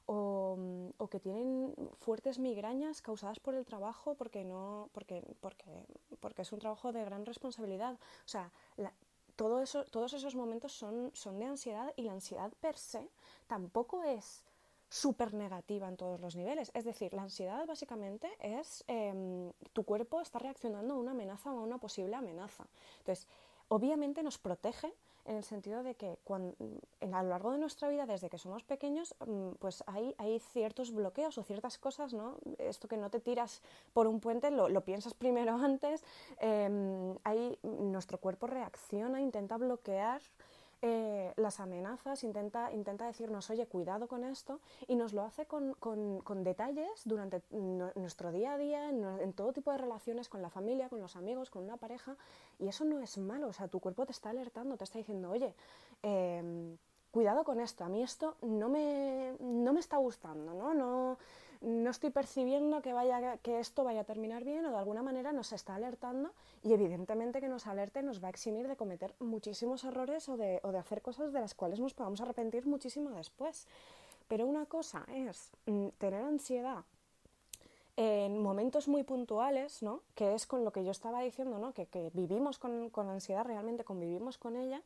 O, 0.06 0.58
o, 0.98 1.06
que 1.08 1.20
tienen 1.20 1.74
fuertes 2.00 2.38
migrañas 2.38 3.00
causadas 3.00 3.38
por 3.38 3.54
el 3.54 3.64
trabajo 3.64 4.14
porque 4.14 4.44
no 4.44 4.88
porque 4.92 5.22
porque 5.40 5.86
porque 6.18 6.42
es 6.42 6.50
un 6.52 6.58
trabajo 6.58 6.90
de 6.90 7.04
gran 7.04 7.24
responsabilidad 7.26 7.94
o 7.94 8.28
sea 8.28 8.50
todos 9.40 10.12
esos 10.12 10.34
momentos 10.34 10.72
son, 10.72 11.10
son 11.14 11.38
de 11.38 11.46
ansiedad 11.46 11.92
y 11.96 12.02
la 12.02 12.12
ansiedad 12.12 12.52
per 12.60 12.76
se 12.76 13.08
tampoco 13.46 14.02
es 14.04 14.44
súper 14.90 15.32
negativa 15.32 15.88
en 15.88 15.96
todos 15.96 16.20
los 16.20 16.36
niveles. 16.36 16.70
Es 16.74 16.84
decir, 16.84 17.14
la 17.14 17.22
ansiedad 17.22 17.64
básicamente 17.66 18.28
es 18.40 18.84
eh, 18.88 19.50
tu 19.72 19.84
cuerpo 19.84 20.20
está 20.20 20.38
reaccionando 20.40 20.94
a 20.94 20.98
una 20.98 21.12
amenaza 21.12 21.52
o 21.52 21.60
a 21.60 21.62
una 21.62 21.78
posible 21.78 22.16
amenaza. 22.16 22.66
Entonces, 22.98 23.26
obviamente 23.68 24.22
nos 24.22 24.36
protege 24.36 24.92
en 25.24 25.36
el 25.36 25.44
sentido 25.44 25.82
de 25.82 25.94
que 25.94 26.18
cuando, 26.24 26.56
a 27.00 27.22
lo 27.22 27.28
largo 27.28 27.52
de 27.52 27.58
nuestra 27.58 27.88
vida, 27.88 28.06
desde 28.06 28.28
que 28.28 28.38
somos 28.38 28.64
pequeños, 28.64 29.14
mm, 29.24 29.50
pues 29.58 29.84
hay, 29.86 30.14
hay 30.18 30.40
ciertos 30.40 30.92
bloqueos 30.92 31.38
o 31.38 31.42
ciertas 31.42 31.78
cosas, 31.78 32.12
¿no? 32.12 32.36
Esto 32.58 32.88
que 32.88 32.96
no 32.96 33.10
te 33.10 33.20
tiras 33.20 33.62
por 33.92 34.06
un 34.06 34.20
puente, 34.20 34.50
lo, 34.50 34.80
piensas 34.80 35.14
primero 35.24 35.54
antes, 35.54 36.02
eh, 36.40 37.14
hay, 37.24 37.58
nuestro 38.00 38.16
cuerpo 38.16 38.46
reacciona, 38.46 39.20
intenta 39.20 39.58
bloquear 39.58 40.22
eh, 40.80 41.34
las 41.36 41.60
amenazas, 41.60 42.24
intenta, 42.24 42.72
intenta 42.72 43.04
decirnos, 43.04 43.50
oye, 43.50 43.66
cuidado 43.66 44.08
con 44.08 44.24
esto, 44.24 44.60
y 44.88 44.96
nos 44.96 45.12
lo 45.12 45.22
hace 45.22 45.44
con, 45.44 45.74
con, 45.74 46.42
detalles 46.42 47.02
durante 47.04 47.42
nuestro 47.50 48.32
día 48.32 48.54
a 48.54 48.56
día, 48.56 48.88
en, 48.88 49.34
todo 49.34 49.52
tipo 49.52 49.70
de 49.70 49.76
relaciones 49.76 50.30
con 50.30 50.40
la 50.40 50.48
familia, 50.48 50.88
con 50.88 50.98
los 50.98 51.14
amigos, 51.14 51.50
con 51.50 51.62
una 51.64 51.76
pareja, 51.76 52.16
y 52.58 52.68
eso 52.68 52.86
no 52.86 53.02
es 53.02 53.18
malo, 53.18 53.48
o 53.48 53.52
sea, 53.52 53.68
tu 53.68 53.80
cuerpo 53.80 54.06
te 54.06 54.12
está 54.12 54.30
alertando, 54.30 54.78
te 54.78 54.84
está 54.84 54.96
diciendo, 54.96 55.30
oye, 55.30 55.54
eh, 56.02 56.74
cuidado 57.10 57.44
con 57.44 57.60
esto, 57.60 57.84
a 57.84 57.90
mí 57.90 58.02
esto 58.02 58.36
no 58.40 58.70
me, 58.70 59.36
no 59.40 59.74
me 59.74 59.80
está 59.80 59.98
gustando, 59.98 60.54
¿no? 60.54 60.72
no 60.72 61.18
no 61.60 61.90
estoy 61.90 62.10
percibiendo 62.10 62.80
que, 62.80 62.92
vaya, 62.92 63.36
que 63.38 63.60
esto 63.60 63.84
vaya 63.84 64.00
a 64.00 64.04
terminar 64.04 64.44
bien 64.44 64.64
o 64.64 64.70
de 64.70 64.78
alguna 64.78 65.02
manera 65.02 65.32
nos 65.32 65.52
está 65.52 65.74
alertando 65.74 66.32
y 66.62 66.72
evidentemente 66.72 67.40
que 67.40 67.48
nos 67.48 67.66
alerte 67.66 68.02
nos 68.02 68.22
va 68.22 68.28
a 68.28 68.30
eximir 68.30 68.66
de 68.66 68.76
cometer 68.76 69.14
muchísimos 69.18 69.84
errores 69.84 70.28
o 70.28 70.36
de, 70.36 70.60
o 70.62 70.72
de 70.72 70.78
hacer 70.78 71.02
cosas 71.02 71.32
de 71.32 71.40
las 71.40 71.54
cuales 71.54 71.80
nos 71.80 71.94
podamos 71.94 72.20
arrepentir 72.20 72.66
muchísimo 72.66 73.10
después. 73.10 73.66
Pero 74.28 74.46
una 74.46 74.64
cosa 74.66 75.04
es 75.12 75.50
mm, 75.66 75.88
tener 75.98 76.22
ansiedad 76.22 76.84
en 77.96 78.42
momentos 78.42 78.88
muy 78.88 79.02
puntuales, 79.02 79.82
¿no? 79.82 80.00
que 80.14 80.34
es 80.34 80.46
con 80.46 80.64
lo 80.64 80.72
que 80.72 80.84
yo 80.84 80.90
estaba 80.90 81.20
diciendo, 81.20 81.58
¿no? 81.58 81.74
que, 81.74 81.86
que 81.86 82.10
vivimos 82.14 82.58
con, 82.58 82.88
con 82.88 83.10
ansiedad, 83.10 83.44
realmente 83.44 83.84
convivimos 83.84 84.38
con 84.38 84.56
ella, 84.56 84.80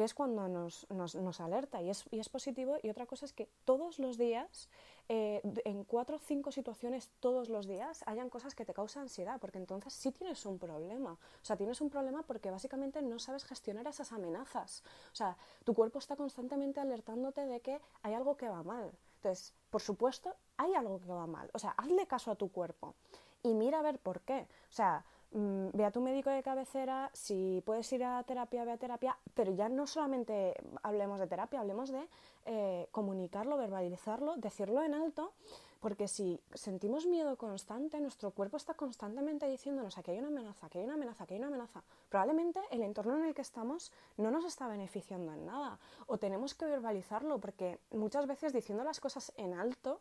que 0.00 0.04
es 0.04 0.14
cuando 0.14 0.48
nos, 0.48 0.86
nos, 0.88 1.14
nos 1.14 1.40
alerta 1.40 1.82
y 1.82 1.90
es, 1.90 2.06
y 2.10 2.20
es, 2.20 2.30
positivo. 2.30 2.78
Y 2.82 2.88
otra 2.88 3.04
cosa 3.04 3.26
es 3.26 3.34
que 3.34 3.50
todos 3.66 3.98
los 3.98 4.16
días 4.16 4.70
eh, 5.10 5.42
en 5.66 5.84
cuatro 5.84 6.16
o 6.16 6.18
cinco 6.18 6.52
situaciones 6.52 7.10
todos 7.20 7.50
los 7.50 7.66
días 7.66 8.02
hayan 8.06 8.30
cosas 8.30 8.54
que 8.54 8.64
te 8.64 8.72
causan 8.72 9.02
ansiedad, 9.02 9.38
porque 9.38 9.58
entonces 9.58 9.92
sí 9.92 10.10
tienes 10.10 10.46
un 10.46 10.58
problema. 10.58 11.12
O 11.12 11.44
sea, 11.44 11.58
tienes 11.58 11.82
un 11.82 11.90
problema 11.90 12.22
porque 12.22 12.50
básicamente 12.50 13.02
no 13.02 13.18
sabes 13.18 13.44
gestionar 13.44 13.86
esas 13.88 14.10
amenazas. 14.12 14.84
O 15.12 15.14
sea, 15.14 15.36
tu 15.64 15.74
cuerpo 15.74 15.98
está 15.98 16.16
constantemente 16.16 16.80
alertándote 16.80 17.44
de 17.44 17.60
que 17.60 17.78
hay 18.00 18.14
algo 18.14 18.38
que 18.38 18.48
va 18.48 18.62
mal. 18.62 18.90
Entonces, 19.16 19.52
por 19.68 19.82
supuesto, 19.82 20.34
hay 20.56 20.72
algo 20.76 20.98
que 20.98 21.08
va 21.08 21.26
mal. 21.26 21.50
O 21.52 21.58
sea, 21.58 21.72
hazle 21.72 22.06
caso 22.06 22.30
a 22.30 22.36
tu 22.36 22.50
cuerpo 22.50 22.94
y 23.42 23.52
mira 23.52 23.80
a 23.80 23.82
ver 23.82 23.98
por 23.98 24.22
qué. 24.22 24.48
O 24.70 24.72
sea, 24.72 25.04
ve 25.32 25.84
a 25.84 25.90
tu 25.90 26.00
médico 26.00 26.30
de 26.30 26.42
cabecera, 26.42 27.10
si 27.12 27.62
puedes 27.64 27.90
ir 27.92 28.02
a 28.04 28.22
terapia, 28.24 28.64
ve 28.64 28.72
a 28.72 28.76
terapia, 28.76 29.16
pero 29.34 29.52
ya 29.52 29.68
no 29.68 29.86
solamente 29.86 30.54
hablemos 30.82 31.20
de 31.20 31.26
terapia, 31.26 31.60
hablemos 31.60 31.90
de 31.90 32.08
eh, 32.46 32.88
comunicarlo, 32.90 33.56
verbalizarlo, 33.56 34.36
decirlo 34.36 34.82
en 34.82 34.94
alto, 34.94 35.32
porque 35.80 36.08
si 36.08 36.40
sentimos 36.54 37.06
miedo 37.06 37.36
constante, 37.36 38.00
nuestro 38.00 38.32
cuerpo 38.32 38.56
está 38.56 38.74
constantemente 38.74 39.46
diciéndonos 39.46 39.94
que 39.94 40.10
hay 40.10 40.18
una 40.18 40.28
amenaza, 40.28 40.68
que 40.68 40.78
hay 40.78 40.84
una 40.84 40.94
amenaza, 40.94 41.26
que 41.26 41.34
hay 41.34 41.38
una 41.38 41.48
amenaza. 41.48 41.82
Probablemente 42.08 42.60
el 42.70 42.82
entorno 42.82 43.16
en 43.16 43.24
el 43.24 43.34
que 43.34 43.42
estamos 43.42 43.92
no 44.16 44.30
nos 44.30 44.44
está 44.44 44.66
beneficiando 44.68 45.32
en 45.32 45.46
nada, 45.46 45.78
o 46.06 46.18
tenemos 46.18 46.54
que 46.54 46.66
verbalizarlo, 46.66 47.38
porque 47.38 47.78
muchas 47.92 48.26
veces 48.26 48.52
diciendo 48.52 48.82
las 48.82 49.00
cosas 49.00 49.32
en 49.36 49.54
alto, 49.54 50.00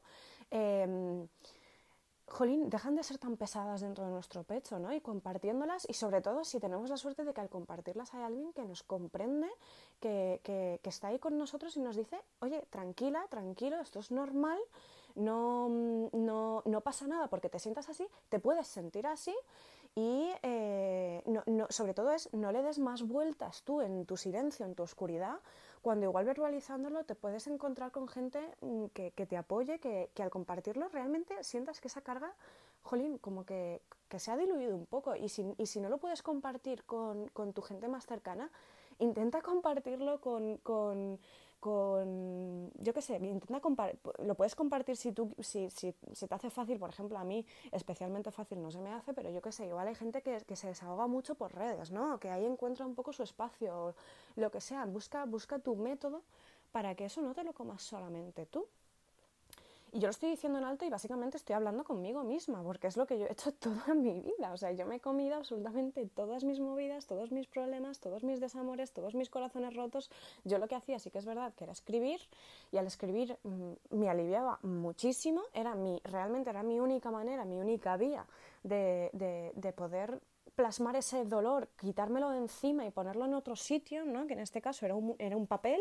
eh, 0.50 1.28
jolín, 2.30 2.70
dejan 2.70 2.96
de 2.96 3.04
ser 3.04 3.18
tan 3.18 3.38
pesadas 3.38 3.82
dentro 3.82 4.06
de 4.06 4.12
nuestro 4.12 4.44
pecho, 4.44 4.80
¿no? 4.80 4.94
Y 4.94 5.02
compartiéndolas, 5.02 5.86
y 5.90 5.94
sobre 5.94 6.22
todo 6.22 6.44
si 6.44 6.60
tenemos 6.60 6.90
la 6.90 6.98
suerte 6.98 7.24
de 7.24 7.34
que 7.34 7.42
al 7.42 7.50
compartirlas 7.50 8.14
hay 8.14 8.24
alguien 8.24 8.54
que 8.54 8.64
nos 8.64 8.84
comprende, 8.84 9.48
que, 10.00 10.42
que, 10.44 10.80
que 10.82 10.90
está 10.90 11.08
ahí 11.10 11.20
con 11.20 11.38
nosotros 11.38 11.76
y 11.78 11.80
nos 11.80 11.96
dice, 11.96 12.22
oye, 12.40 12.66
tranquila, 12.70 13.26
tranquilo, 13.30 13.80
esto 13.82 14.00
es 14.00 14.12
normal, 14.12 14.60
no, 15.16 15.70
no, 16.14 16.64
no 16.66 16.82
pasa 16.82 17.08
nada 17.08 17.28
porque 17.28 17.50
te 17.50 17.60
sientas 17.60 17.90
así, 17.90 18.08
te 18.30 18.40
puedes 18.40 18.68
sentir 18.68 19.08
así 19.08 19.36
y 19.96 20.30
eh, 20.44 21.24
no, 21.26 21.44
no, 21.46 21.68
sobre 21.70 21.94
todo 21.94 22.12
es 22.12 22.32
no 22.34 22.52
le 22.52 22.62
des 22.62 22.80
más 22.80 23.04
vueltas 23.04 23.64
tú 23.64 23.82
en 23.82 24.06
tu 24.06 24.18
silencio, 24.18 24.66
en 24.66 24.76
tu 24.76 24.84
oscuridad, 24.84 25.40
cuando 25.82 26.06
igual 26.06 26.26
verbalizándolo 26.26 27.04
te 27.04 27.16
puedes 27.16 27.48
encontrar 27.48 27.92
con 27.92 28.08
gente 28.08 28.40
mm, 28.62 28.86
que, 28.88 29.12
que 29.12 29.26
te 29.26 29.38
apoye, 29.38 29.80
que, 29.80 30.10
que, 30.14 30.24
al 30.24 30.30
compartirlo 30.30 30.90
realmente 30.90 31.44
sientas 31.44 31.80
que 31.80 31.88
esa 31.88 32.02
carga, 32.02 32.34
jolín, 32.82 33.18
como 33.18 33.46
que, 33.46 33.82
que 34.08 34.20
se 34.20 34.32
ha 34.32 34.38
diluido 34.38 34.76
un 34.76 34.86
poco. 34.86 35.16
Y 35.16 35.30
si, 35.30 35.46
y 35.58 35.66
si 35.68 35.80
no 35.80 35.90
lo 35.90 35.98
puedes 35.98 36.22
compartir 36.22 36.84
con, 36.84 37.28
con, 37.30 37.54
tu 37.54 37.62
gente 37.62 37.88
más 37.88 38.06
cercana, 38.06 38.50
intenta 39.00 39.42
compartirlo 39.42 40.20
con, 40.20 40.58
con, 40.58 41.20
con, 41.60 42.39
yo 42.90 42.94
qué 42.96 43.04
sé, 43.04 43.18
intenta 43.18 43.62
lo 44.24 44.34
puedes 44.34 44.56
compartir 44.56 44.98
si, 44.98 45.12
tú, 45.12 45.32
si, 45.40 45.70
si, 45.70 45.94
te 45.94 46.34
hace 46.34 46.50
fácil, 46.50 46.80
por 46.80 46.90
ejemplo, 46.90 47.20
a 47.20 47.24
mí 47.24 47.46
especialmente 47.72 48.32
fácil 48.32 48.60
no 48.64 48.72
se 48.72 48.80
me 48.80 48.92
hace, 48.92 49.14
pero 49.14 49.30
yo 49.30 49.44
qué 49.44 49.52
sé, 49.52 49.68
igual 49.68 49.88
hay 49.88 49.94
gente 49.94 50.24
que, 50.24 50.42
que, 50.48 50.56
se 50.56 50.66
desahoga 50.66 51.06
mucho 51.06 51.36
por 51.36 51.54
redes, 51.54 51.92
¿no? 51.92 52.20
Que 52.20 52.32
ahí 52.32 52.46
encuentra 52.46 52.88
un 52.88 52.96
poco 52.96 53.14
su 53.14 53.22
espacio, 53.22 53.94
lo 54.36 54.50
que 54.50 54.60
sea, 54.60 54.86
busca, 54.86 55.26
busca 55.26 55.60
tu 55.60 55.76
método 55.76 56.24
para 56.72 56.96
que 56.96 57.06
eso 57.06 57.22
no 57.22 57.36
te 57.36 57.44
lo 57.44 57.54
comas 57.54 57.84
solamente 57.84 58.48
tú, 58.48 58.66
y 59.92 60.00
yo 60.00 60.08
lo 60.08 60.12
estoy 60.12 60.30
diciendo 60.30 60.60
en 60.60 60.66
alto 60.66 60.86
y 60.86 60.90
básicamente 60.90 61.38
estoy 61.38 61.56
hablando 61.56 61.84
conmigo 61.84 62.24
misma, 62.24 62.64
porque 62.64 62.88
es 62.88 62.98
lo 62.98 63.06
que 63.06 63.18
yo 63.18 63.26
he 63.26 63.32
hecho 63.32 63.52
toda 63.60 63.94
mi 63.94 64.20
vida. 64.20 64.52
O 64.54 64.58
sea, 64.58 64.72
yo 64.72 64.86
me 64.86 64.96
he 64.96 65.00
comido 65.00 65.36
absolutamente 65.36 66.06
todas 66.08 66.44
mis 66.44 66.60
movidas, 66.60 67.08
todos 67.08 67.32
mis 67.32 67.48
problemas, 67.48 68.00
todos 68.00 68.24
mis 68.24 68.40
desamores, 68.40 68.92
todos 68.92 69.16
mis 69.16 69.30
corazones 69.30 69.76
rotos. 69.76 70.10
Yo 70.44 70.58
lo 70.58 70.68
que 70.68 70.76
hacía 70.76 71.00
sí 71.00 71.12
que 71.12 71.20
es 71.20 71.26
verdad 71.26 71.54
que 71.54 71.64
era 71.64 71.74
escribir 71.74 72.20
y 72.72 72.78
al 72.78 72.88
escribir 72.88 73.38
mm, 73.44 73.74
me 73.92 74.10
aliviaba 74.10 74.60
muchísimo. 74.64 75.42
Era 75.54 75.76
mi, 75.76 76.02
realmente 76.04 76.50
era 76.50 76.64
mi 76.64 76.80
única 76.80 77.12
manera, 77.12 77.46
mi 77.46 77.60
única 77.60 77.98
vía 77.98 78.26
de, 78.64 79.10
de, 79.14 79.52
de 79.56 79.74
poder 79.74 80.20
plasmar 80.56 80.96
ese 80.98 81.24
dolor, 81.24 81.70
quitármelo 81.80 82.32
de 82.32 82.40
encima 82.40 82.86
y 82.86 82.92
ponerlo 82.92 83.26
en 83.26 83.34
otro 83.34 83.56
sitio, 83.56 84.04
¿no? 84.04 84.28
que 84.28 84.34
en 84.34 84.40
este 84.40 84.62
caso 84.62 84.86
era 84.86 84.96
un, 84.96 85.16
era 85.18 85.38
un 85.38 85.48
papel. 85.48 85.80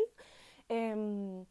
Eh, 0.69 1.45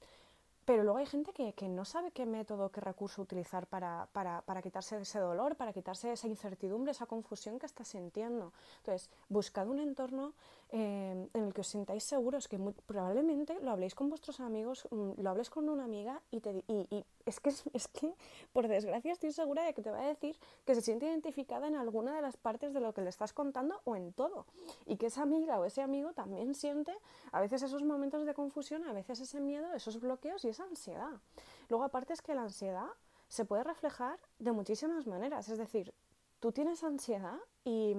pero 0.68 0.82
luego 0.82 0.98
hay 0.98 1.06
gente 1.06 1.32
que, 1.32 1.54
que, 1.54 1.66
no 1.66 1.86
sabe 1.86 2.10
qué 2.10 2.26
método, 2.26 2.70
qué 2.70 2.82
recurso 2.82 3.22
utilizar 3.22 3.66
para, 3.68 4.06
para, 4.12 4.42
para, 4.42 4.60
quitarse 4.60 5.00
ese 5.00 5.18
dolor, 5.18 5.56
para 5.56 5.72
quitarse 5.72 6.12
esa 6.12 6.28
incertidumbre, 6.28 6.90
esa 6.90 7.06
confusión 7.06 7.58
que 7.58 7.64
está 7.64 7.84
sintiendo. 7.84 8.52
Entonces, 8.80 9.08
buscad 9.30 9.66
un 9.66 9.80
entorno 9.80 10.34
eh, 10.70 11.28
en 11.32 11.44
el 11.44 11.54
que 11.54 11.62
os 11.62 11.66
sintáis 11.66 12.04
seguros, 12.04 12.46
que 12.46 12.58
muy, 12.58 12.74
probablemente 12.74 13.58
lo 13.60 13.70
habléis 13.70 13.94
con 13.94 14.10
vuestros 14.10 14.40
amigos, 14.40 14.86
mm, 14.90 15.20
lo 15.20 15.30
habléis 15.30 15.48
con 15.48 15.68
una 15.68 15.84
amiga 15.84 16.20
y, 16.30 16.40
te, 16.40 16.62
y, 16.68 16.86
y 16.90 17.04
es, 17.24 17.40
que, 17.40 17.50
es 17.72 17.88
que, 17.88 18.14
por 18.52 18.68
desgracia, 18.68 19.12
estoy 19.12 19.32
segura 19.32 19.64
de 19.64 19.72
que 19.72 19.80
te 19.80 19.90
va 19.90 20.00
a 20.00 20.06
decir 20.06 20.38
que 20.66 20.74
se 20.74 20.82
siente 20.82 21.06
identificada 21.06 21.68
en 21.68 21.76
alguna 21.76 22.14
de 22.14 22.20
las 22.20 22.36
partes 22.36 22.74
de 22.74 22.80
lo 22.80 22.92
que 22.92 23.00
le 23.00 23.08
estás 23.08 23.32
contando 23.32 23.80
o 23.84 23.96
en 23.96 24.12
todo. 24.12 24.44
Y 24.84 24.96
que 24.96 25.06
esa 25.06 25.22
amiga 25.22 25.58
o 25.58 25.64
ese 25.64 25.80
amigo 25.80 26.12
también 26.12 26.54
siente 26.54 26.94
a 27.32 27.40
veces 27.40 27.62
esos 27.62 27.82
momentos 27.82 28.26
de 28.26 28.34
confusión, 28.34 28.84
a 28.84 28.92
veces 28.92 29.20
ese 29.20 29.40
miedo, 29.40 29.72
esos 29.72 29.98
bloqueos 30.00 30.44
y 30.44 30.50
ansiedad. 30.62 31.20
Luego, 31.68 31.84
aparte 31.84 32.12
es 32.12 32.22
que 32.22 32.34
la 32.34 32.42
ansiedad 32.42 32.88
se 33.28 33.44
puede 33.44 33.64
reflejar 33.64 34.18
de 34.38 34.52
muchísimas 34.52 35.06
maneras. 35.06 35.48
Es 35.48 35.58
decir, 35.58 35.94
tú 36.40 36.52
tienes 36.52 36.82
ansiedad 36.82 37.38
y, 37.64 37.94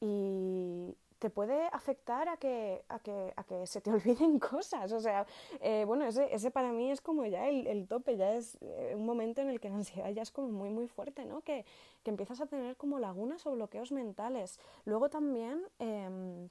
y 0.00 0.96
te 1.18 1.30
puede 1.30 1.66
afectar 1.72 2.28
a 2.28 2.36
que, 2.36 2.84
a 2.88 2.98
que, 2.98 3.32
a 3.36 3.44
que 3.44 3.66
se 3.66 3.80
te 3.80 3.90
olviden 3.96 4.38
cosas. 4.38 4.92
O 4.92 5.00
sea, 5.00 5.26
eh, 5.60 5.84
bueno, 5.86 6.06
ese, 6.06 6.34
ese 6.34 6.50
para 6.50 6.72
mí 6.72 6.90
es 6.90 7.00
como 7.00 7.24
ya 7.26 7.48
el, 7.48 7.66
el 7.66 7.86
tope, 7.86 8.16
ya 8.16 8.34
es 8.34 8.58
eh, 8.60 8.94
un 8.96 9.06
momento 9.06 9.40
en 9.40 9.48
el 9.48 9.60
que 9.60 9.68
la 9.68 9.76
ansiedad 9.82 10.10
ya 10.10 10.22
es 10.22 10.30
como 10.30 10.48
muy, 10.48 10.70
muy 10.70 10.88
fuerte, 10.88 11.24
¿no? 11.24 11.40
Que, 11.42 11.64
que 12.02 12.10
empiezas 12.10 12.40
a 12.40 12.46
tener 12.46 12.76
como 12.76 12.98
lagunas 12.98 13.46
o 13.46 13.52
bloqueos 13.52 13.92
mentales. 13.92 14.60
Luego 14.84 15.08
también... 15.08 15.62
Eh, 15.78 16.48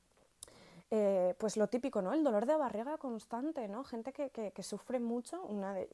eh, 0.91 1.33
pues 1.39 1.57
lo 1.57 1.67
típico, 1.67 2.01
¿no? 2.01 2.13
El 2.13 2.23
dolor 2.23 2.45
de 2.45 2.55
barriga 2.55 2.97
constante, 2.97 3.67
¿no? 3.67 3.83
Gente 3.83 4.13
que, 4.13 4.29
que, 4.29 4.51
que 4.51 4.63
sufre 4.63 4.99
mucho. 4.99 5.43
Una 5.43 5.73
de, 5.73 5.89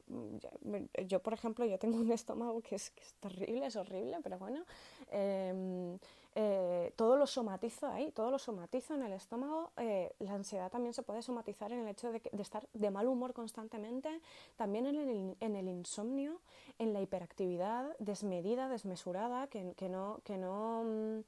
yo, 1.08 1.22
por 1.22 1.34
ejemplo, 1.34 1.66
yo 1.66 1.80
tengo 1.80 1.98
un 1.98 2.12
estómago 2.12 2.62
que 2.62 2.76
es, 2.76 2.90
que 2.92 3.02
es 3.02 3.14
terrible, 3.16 3.68
es 3.68 3.76
horrible, 3.78 4.18
pero 4.22 4.38
bueno. 4.38 4.66
Eh, 5.12 5.98
eh, 6.34 6.94
todo 6.96 7.18
lo 7.18 7.28
somatizo 7.28 7.88
ahí, 7.88 8.12
todo 8.12 8.32
lo 8.32 8.40
somatizo 8.40 8.94
en 8.94 9.04
el 9.04 9.14
estómago. 9.14 9.72
Eh, 9.78 10.14
la 10.20 10.34
ansiedad 10.34 10.72
también 10.72 10.94
se 10.94 11.04
puede 11.04 11.22
somatizar 11.22 11.72
en 11.72 11.80
el 11.80 11.88
hecho 11.90 12.12
de, 12.12 12.22
de 12.32 12.42
estar 12.42 12.68
de 12.74 12.92
mal 12.92 13.08
humor 13.08 13.34
constantemente, 13.34 14.22
también 14.56 14.86
en 14.86 14.96
el, 14.96 15.36
en 15.40 15.56
el, 15.56 15.68
insomnio, 15.68 16.40
en 16.80 16.94
la 16.94 17.02
hiperactividad 17.02 17.96
desmedida, 18.00 18.70
desmesurada, 18.70 19.48
que, 19.48 19.74
que 19.76 19.90
no... 19.90 20.20
Que 20.24 20.38
no 20.38 20.84
mm, 20.86 21.20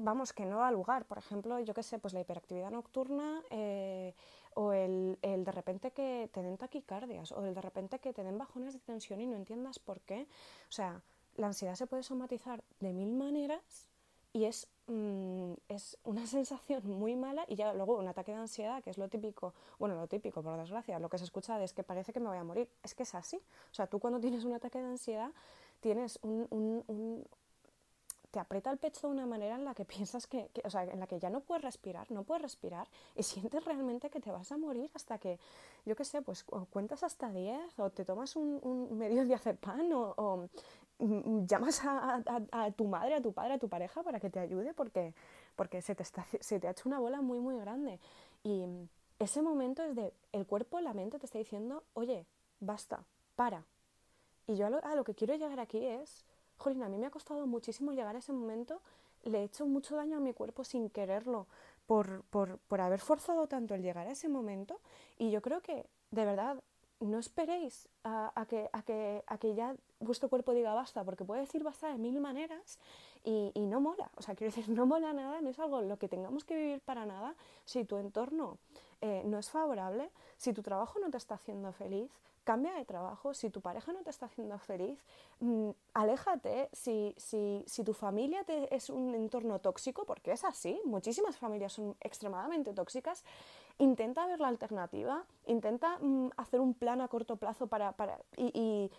vamos, 0.00 0.32
que 0.32 0.46
no 0.46 0.58
da 0.58 0.70
lugar. 0.70 1.04
Por 1.06 1.18
ejemplo, 1.18 1.58
yo 1.60 1.74
qué 1.74 1.82
sé, 1.82 1.98
pues 1.98 2.14
la 2.14 2.20
hiperactividad 2.20 2.70
nocturna 2.70 3.42
eh, 3.50 4.14
o 4.54 4.72
el, 4.72 5.18
el, 5.22 5.44
de 5.44 5.52
repente 5.52 5.90
que 5.92 6.28
te 6.32 6.42
den 6.42 6.56
taquicardias 6.56 7.32
o 7.32 7.44
el 7.44 7.54
de 7.54 7.60
repente 7.60 7.98
que 7.98 8.12
te 8.12 8.24
den 8.24 8.38
bajones 8.38 8.74
de 8.74 8.80
tensión 8.80 9.20
y 9.20 9.26
no 9.26 9.36
entiendas 9.36 9.78
por 9.78 10.00
qué. 10.00 10.26
O 10.68 10.72
sea, 10.72 11.02
la 11.40 11.48
ansiedad 11.48 11.74
se 11.74 11.86
puede 11.86 12.02
somatizar 12.02 12.62
de 12.80 12.92
mil 12.92 13.12
maneras 13.12 13.88
y 14.32 14.44
es, 14.44 14.68
mm, 14.86 15.54
es 15.68 15.98
una 16.04 16.26
sensación 16.26 16.86
muy 16.86 17.16
mala 17.16 17.44
y 17.48 17.56
ya 17.56 17.72
luego 17.72 17.98
un 17.98 18.08
ataque 18.08 18.32
de 18.32 18.38
ansiedad, 18.38 18.82
que 18.82 18.90
es 18.90 18.98
lo 18.98 19.08
típico, 19.08 19.54
bueno, 19.78 19.94
lo 19.94 20.06
típico, 20.06 20.42
por 20.42 20.56
desgracia, 20.56 20.98
lo 20.98 21.08
que 21.08 21.18
se 21.18 21.24
escucha 21.24 21.62
es 21.62 21.72
que 21.72 21.82
parece 21.82 22.12
que 22.12 22.20
me 22.20 22.28
voy 22.28 22.38
a 22.38 22.44
morir. 22.44 22.68
Es 22.82 22.94
que 22.94 23.02
es 23.02 23.14
así. 23.14 23.36
O 23.36 23.74
sea, 23.74 23.86
tú 23.86 23.98
cuando 23.98 24.20
tienes 24.20 24.44
un 24.44 24.52
ataque 24.52 24.78
de 24.78 24.86
ansiedad 24.86 25.30
tienes 25.80 26.18
un, 26.22 27.24
te 28.30 28.38
aprieta 28.38 28.70
el 28.70 28.78
pecho 28.78 29.08
de 29.08 29.14
una 29.14 29.26
manera 29.26 29.56
en 29.56 29.64
la 29.64 29.74
que 29.74 29.84
piensas 29.84 30.26
que, 30.26 30.48
que, 30.48 30.62
o 30.64 30.70
sea, 30.70 30.84
en 30.84 31.00
la 31.00 31.06
que 31.06 31.18
ya 31.18 31.30
no 31.30 31.40
puedes 31.40 31.64
respirar, 31.64 32.10
no 32.12 32.22
puedes 32.22 32.42
respirar 32.42 32.86
y 33.16 33.22
sientes 33.24 33.64
realmente 33.64 34.10
que 34.10 34.20
te 34.20 34.30
vas 34.30 34.52
a 34.52 34.56
morir 34.56 34.90
hasta 34.94 35.18
que, 35.18 35.38
yo 35.84 35.96
qué 35.96 36.04
sé, 36.04 36.22
pues 36.22 36.44
cuentas 36.70 37.02
hasta 37.02 37.32
10 37.32 37.78
o 37.78 37.90
te 37.90 38.04
tomas 38.04 38.36
un, 38.36 38.60
un 38.62 38.96
medio 38.98 39.24
diazepam 39.24 39.90
o, 39.92 40.14
o 40.16 40.48
llamas 41.46 41.84
a, 41.84 42.22
a, 42.26 42.64
a, 42.64 42.70
tu 42.72 42.86
madre, 42.86 43.14
a 43.14 43.22
tu 43.22 43.32
padre, 43.32 43.54
a 43.54 43.58
tu 43.58 43.68
pareja 43.68 44.02
para 44.02 44.20
que 44.20 44.30
te 44.30 44.38
ayude 44.38 44.74
porque, 44.74 45.14
porque 45.56 45.82
se, 45.82 45.94
te 45.94 46.02
está, 46.02 46.26
se 46.40 46.60
te 46.60 46.68
ha 46.68 46.72
hecho 46.72 46.88
una 46.88 46.98
bola 46.98 47.20
muy, 47.20 47.38
muy 47.38 47.58
grande. 47.58 47.98
Y 48.42 48.64
ese 49.18 49.42
momento 49.42 49.82
es 49.82 49.94
de, 49.94 50.12
el 50.32 50.46
cuerpo, 50.46 50.80
la 50.80 50.94
mente 50.94 51.18
te 51.18 51.26
está 51.26 51.38
diciendo, 51.38 51.84
oye, 51.94 52.26
basta, 52.60 53.04
para. 53.36 53.64
Y 54.46 54.56
yo 54.56 54.66
a 54.66 54.70
lo, 54.70 54.84
a 54.84 54.94
lo 54.94 55.04
que 55.04 55.14
quiero 55.14 55.34
llegar 55.34 55.60
aquí 55.60 55.84
es 55.84 56.24
jolín, 56.58 56.82
a 56.82 56.88
mí 56.88 56.98
me 56.98 57.06
ha 57.06 57.10
costado 57.10 57.46
muchísimo 57.46 57.92
llegar 57.92 58.16
a 58.16 58.18
ese 58.18 58.32
momento, 58.32 58.82
le 59.24 59.40
he 59.40 59.44
hecho 59.44 59.66
mucho 59.66 59.96
daño 59.96 60.18
a 60.18 60.20
mi 60.20 60.32
cuerpo 60.32 60.64
sin 60.64 60.90
quererlo 60.90 61.46
por, 61.86 62.22
por, 62.24 62.58
por 62.58 62.80
haber 62.80 63.00
forzado 63.00 63.46
tanto 63.46 63.74
el 63.74 63.82
llegar 63.82 64.06
a 64.06 64.12
ese 64.12 64.28
momento 64.28 64.80
y 65.18 65.30
yo 65.30 65.42
creo 65.42 65.60
que, 65.60 65.86
de 66.10 66.24
verdad, 66.24 66.62
no 67.00 67.18
esperéis 67.18 67.88
a, 68.04 68.46
que, 68.48 68.68
a, 68.72 68.82
que, 68.82 69.24
a 69.26 69.38
que 69.38 69.54
ya 69.54 69.74
vuestro 70.00 70.28
cuerpo 70.28 70.52
diga 70.52 70.74
basta, 70.74 71.02
porque 71.04 71.24
puede 71.24 71.42
decir 71.42 71.62
basta 71.62 71.88
de 71.88 71.98
mil 71.98 72.20
maneras 72.20 72.78
y, 73.24 73.50
y, 73.54 73.66
no 73.66 73.80
mola. 73.80 74.10
O 74.16 74.22
sea, 74.22 74.34
quiero 74.36 74.54
decir, 74.54 74.68
no 74.68 74.86
mola 74.86 75.12
nada, 75.12 75.40
no 75.40 75.50
es 75.50 75.58
algo 75.58 75.80
lo 75.82 75.98
que 75.98 76.08
tengamos 76.08 76.44
que 76.44 76.56
vivir 76.56 76.80
para 76.80 77.06
nada. 77.06 77.34
Si 77.64 77.84
tu 77.84 77.96
entorno 77.96 78.58
eh, 79.00 79.22
no 79.24 79.38
es 79.38 79.50
favorable, 79.50 80.10
si 80.36 80.52
tu 80.52 80.62
trabajo 80.62 80.98
no 80.98 81.10
te 81.10 81.16
está 81.16 81.34
haciendo 81.36 81.72
feliz, 81.72 82.10
cambia 82.44 82.74
de 82.74 82.84
trabajo, 82.84 83.32
si 83.32 83.50
tu 83.50 83.60
pareja 83.60 83.92
no 83.92 84.02
te 84.02 84.10
está 84.10 84.26
haciendo 84.26 84.58
feliz, 84.58 84.98
mmm, 85.40 85.70
aléjate, 85.94 86.68
si, 86.72 87.14
si, 87.16 87.62
si, 87.66 87.84
tu 87.84 87.94
familia 87.94 88.44
te, 88.44 88.74
es 88.74 88.90
un 88.90 89.14
entorno 89.14 89.58
tóxico, 89.58 90.04
porque 90.04 90.32
es 90.32 90.44
así, 90.44 90.80
muchísimas 90.84 91.36
familias 91.36 91.72
son 91.74 91.96
extremadamente 92.00 92.72
tóxicas, 92.72 93.24
intenta 93.80 94.26
ver 94.26 94.40
la 94.40 94.48
alternativa, 94.48 95.24
intenta 95.46 95.98
mmm, 96.00 96.28
hacer 96.36 96.60
un 96.60 96.74
plan 96.74 97.00
a 97.00 97.08
corto 97.08 97.36
plazo 97.36 97.66
para, 97.66 97.92
para, 97.92 98.18
y, 98.36 98.52
y 98.54 98.90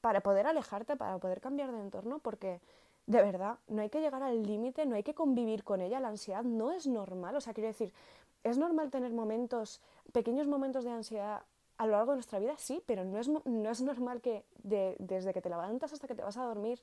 para 0.00 0.20
poder 0.20 0.46
alejarte, 0.46 0.96
para 0.96 1.18
poder 1.18 1.40
cambiar 1.40 1.70
de 1.70 1.80
entorno, 1.80 2.18
porque 2.18 2.60
de 3.06 3.22
verdad, 3.22 3.58
no 3.68 3.82
hay 3.82 3.90
que 3.90 4.00
llegar 4.00 4.22
al 4.22 4.42
límite, 4.42 4.86
no 4.86 4.96
hay 4.96 5.02
que 5.02 5.14
convivir 5.14 5.62
con 5.62 5.82
ella, 5.82 6.00
la 6.00 6.08
ansiedad 6.08 6.42
no 6.42 6.72
es 6.72 6.86
normal, 6.86 7.36
o 7.36 7.40
sea, 7.40 7.52
quiero 7.52 7.68
decir, 7.68 7.92
es 8.42 8.56
normal 8.56 8.90
tener 8.90 9.12
momentos, 9.12 9.82
pequeños 10.12 10.46
momentos 10.46 10.84
de 10.84 10.90
ansiedad 10.90 11.42
a 11.76 11.86
lo 11.86 11.92
largo 11.92 12.12
de 12.12 12.16
nuestra 12.16 12.38
vida, 12.38 12.54
sí, 12.56 12.82
pero 12.86 13.04
no 13.04 13.18
es, 13.18 13.28
no 13.28 13.70
es 13.70 13.82
normal 13.82 14.22
que 14.22 14.44
de, 14.62 14.96
desde 14.98 15.34
que 15.34 15.42
te 15.42 15.50
levantas 15.50 15.92
hasta 15.92 16.08
que 16.08 16.14
te 16.14 16.22
vas 16.22 16.38
a 16.38 16.44
dormir 16.44 16.80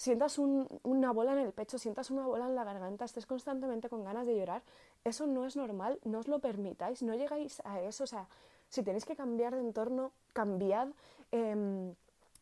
sientas 0.00 0.38
un, 0.38 0.66
una 0.82 1.12
bola 1.12 1.32
en 1.32 1.40
el 1.40 1.52
pecho, 1.52 1.76
sientas 1.76 2.10
una 2.10 2.26
bola 2.26 2.46
en 2.46 2.54
la 2.54 2.64
garganta, 2.64 3.04
estés 3.04 3.26
constantemente 3.26 3.90
con 3.90 4.02
ganas 4.02 4.26
de 4.26 4.34
llorar. 4.34 4.62
Eso 5.04 5.26
no 5.26 5.46
es 5.46 5.56
normal, 5.56 5.98
no 6.04 6.18
os 6.18 6.28
lo 6.28 6.40
permitáis, 6.40 7.02
no 7.02 7.14
llegáis 7.14 7.60
a 7.64 7.80
eso. 7.80 8.04
O 8.04 8.06
sea, 8.06 8.28
si 8.68 8.82
tenéis 8.82 9.04
que 9.04 9.16
cambiar 9.16 9.54
de 9.54 9.60
entorno, 9.60 10.12
cambiad. 10.32 10.88
Eh, 11.32 11.94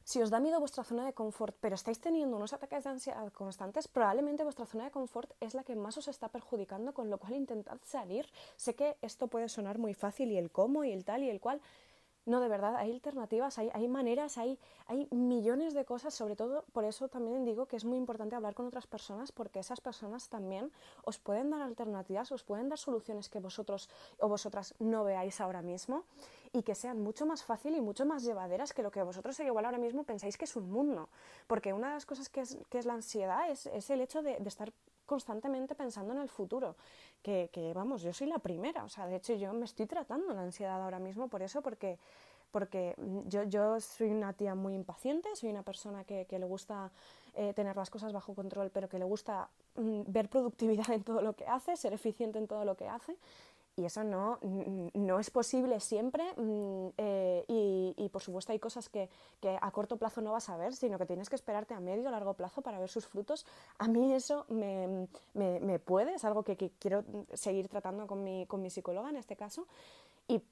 si 0.09 0.23
os 0.23 0.31
da 0.31 0.41
miedo 0.41 0.59
vuestra 0.59 0.85
zona 0.85 1.05
de 1.05 1.13
confort, 1.13 1.55
pero 1.61 1.75
estáis 1.75 2.01
teniendo 2.01 2.35
unos 2.35 2.55
ataques 2.55 2.85
de 2.85 2.89
ansiedad 2.89 3.31
constantes, 3.31 3.89
probablemente 3.89 4.43
vuestra 4.43 4.65
zona 4.65 4.85
de 4.85 4.91
confort 4.91 5.31
es 5.39 5.53
la 5.53 5.65
que 5.65 5.77
más 5.77 5.99
os 5.99 6.09
está 6.09 6.31
perjudicando, 6.31 6.95
con 6.95 7.11
lo 7.11 7.19
cual 7.19 7.35
intentad 7.35 7.77
salir. 7.85 8.25
Sé 8.57 8.75
que 8.75 8.97
esto 9.03 9.27
puede 9.29 9.51
sonar 9.51 9.77
muy 9.77 9.93
fácil 9.93 10.33
y 10.33 10.39
el 10.39 10.51
cómo 10.51 10.83
y 10.83 10.93
el 10.93 11.05
tal 11.05 11.25
y 11.25 11.29
el 11.29 11.41
cual, 11.41 11.61
no, 12.29 12.41
de 12.41 12.49
verdad, 12.49 12.77
hay 12.77 12.93
alternativas, 12.93 13.59
hay, 13.59 13.71
hay 13.73 13.89
maneras, 13.89 14.39
hay, 14.39 14.59
hay 14.87 15.09
millones 15.11 15.75
de 15.75 15.85
cosas, 15.85 16.15
sobre 16.15 16.37
todo 16.37 16.65
por 16.73 16.85
eso 16.85 17.09
también 17.09 17.45
digo 17.45 17.67
que 17.67 17.77
es 17.77 17.85
muy 17.85 17.97
importante 17.97 18.37
hablar 18.37 18.55
con 18.55 18.67
otras 18.67 18.87
personas, 18.87 19.33
porque 19.33 19.59
esas 19.59 19.81
personas 19.81 20.29
también 20.29 20.71
os 21.05 21.19
pueden 21.19 21.51
dar 21.51 21.63
alternativas, 21.63 22.31
os 22.31 22.45
pueden 22.45 22.69
dar 22.69 22.79
soluciones 22.79 23.29
que 23.29 23.41
vosotros 23.41 23.89
o 24.19 24.29
vosotras 24.29 24.75
no 24.79 25.05
veáis 25.05 25.41
ahora 25.41 25.63
mismo 25.63 26.05
y 26.53 26.63
que 26.63 26.75
sean 26.75 27.01
mucho 27.03 27.27
más 27.27 27.43
fácil 27.43 27.75
y 27.75 27.81
mucho 27.81 28.05
más 28.05 28.23
llevaderas 28.23 28.73
que 28.73 28.83
lo 28.83 28.91
que 28.91 29.03
vosotros 29.03 29.39
igual 29.41 29.65
ahora 29.65 29.79
mismo 29.79 30.05
pensáis 30.05 30.37
que 30.37 30.45
es 30.45 30.57
un 30.57 30.71
mundo. 30.71 31.09
Porque 31.47 31.73
una 31.73 31.89
de 31.89 31.95
las 31.95 32.07
cosas 32.07 32.29
que 32.29 32.41
es, 32.41 32.59
que 32.69 32.79
es 32.79 32.87
la 32.87 32.95
ansiedad 32.95 33.51
es, 33.51 33.67
es 33.67 33.91
el 33.91 34.01
hecho 34.01 34.23
de, 34.23 34.37
de 34.39 34.49
estar 34.49 34.73
constantemente 35.09 35.75
pensando 35.75 36.13
en 36.13 36.21
el 36.21 36.29
futuro, 36.29 36.77
que, 37.23 37.73
vamos, 37.75 38.03
yo 38.03 38.13
soy 38.13 38.29
la 38.29 38.39
primera, 38.39 38.85
o 38.85 38.89
sea, 38.89 39.07
de 39.07 39.17
hecho 39.17 39.35
yo 39.35 39.53
me 39.53 39.65
estoy 39.65 39.87
tratando 39.87 40.33
la 40.35 40.43
ansiedad 40.43 40.81
ahora 40.81 40.99
mismo 40.99 41.29
por 41.29 41.43
eso, 41.43 41.63
porque, 41.63 41.99
porque 42.53 42.95
yo, 43.27 43.43
yo 43.45 43.81
soy 43.81 44.11
una 44.11 44.35
tía 44.35 44.55
muy 44.55 44.75
impaciente, 44.75 45.35
soy 45.35 45.51
una 45.51 45.63
persona 45.63 46.05
que, 46.05 46.27
que 46.27 46.39
le 46.39 46.45
gusta 46.45 46.93
eh, 47.35 47.53
tener 47.55 47.77
las 47.77 47.89
cosas 47.89 48.13
bajo 48.13 48.35
control, 48.35 48.71
pero 48.71 48.89
que 48.89 48.99
le 48.99 49.05
gusta 49.05 49.49
mm, 49.77 50.03
ver 50.07 50.29
productividad 50.29 50.91
en 50.91 51.03
todo 51.03 51.23
lo 51.23 51.33
que 51.35 51.47
hace, 51.47 51.77
ser 51.77 51.93
eficiente 51.93 52.39
en 52.39 52.47
todo 52.47 52.65
lo 52.65 52.77
que 52.77 52.87
hace, 52.87 53.17
y 53.79 53.85
eso 53.85 54.03
no, 54.03 54.41
no 54.43 55.21
es 55.21 55.31
posible 55.31 55.79
siempre 55.79 56.25
mm, 56.37 56.89
eh, 56.99 57.45
y, 57.47 57.95
y, 57.97 58.09
por 58.09 58.21
supuesto 58.21 58.51
hay 58.51 58.59
cosas 58.59 58.89
que, 58.89 59.09
que, 59.41 59.57
a 59.61 59.71
corto 59.71 59.97
plazo 59.97 60.21
no 60.21 60.33
vas 60.33 60.49
a 60.49 60.57
ver, 60.57 60.75
sino 60.75 60.99
que 60.99 61.07
tienes 61.07 61.31
que 61.31 61.37
esperarte 61.37 61.75
a 61.75 61.81
medio 61.81 62.09
o 62.09 62.11
largo 62.11 62.35
plazo 62.35 62.61
para 62.61 62.81
ver 62.81 62.89
sus 62.89 63.07
frutos. 63.07 63.47
A 63.79 63.87
mí 63.87 64.13
eso 64.13 64.47
me, 64.49 65.07
me, 65.35 65.61
me 65.61 65.79
puede, 65.79 66.15
es 66.15 66.25
algo 66.25 66.43
que, 66.43 66.57
que, 66.57 66.73
quiero 66.81 67.05
seguir 67.33 67.69
tratando 67.69 68.09
con 68.09 68.25
mi, 68.25 68.47
con 68.47 68.61
mi 68.61 68.71
psicóloga 68.71 69.11
en 69.11 69.17
este 69.17 69.37
caso. 69.37 69.69
Y 70.27 70.43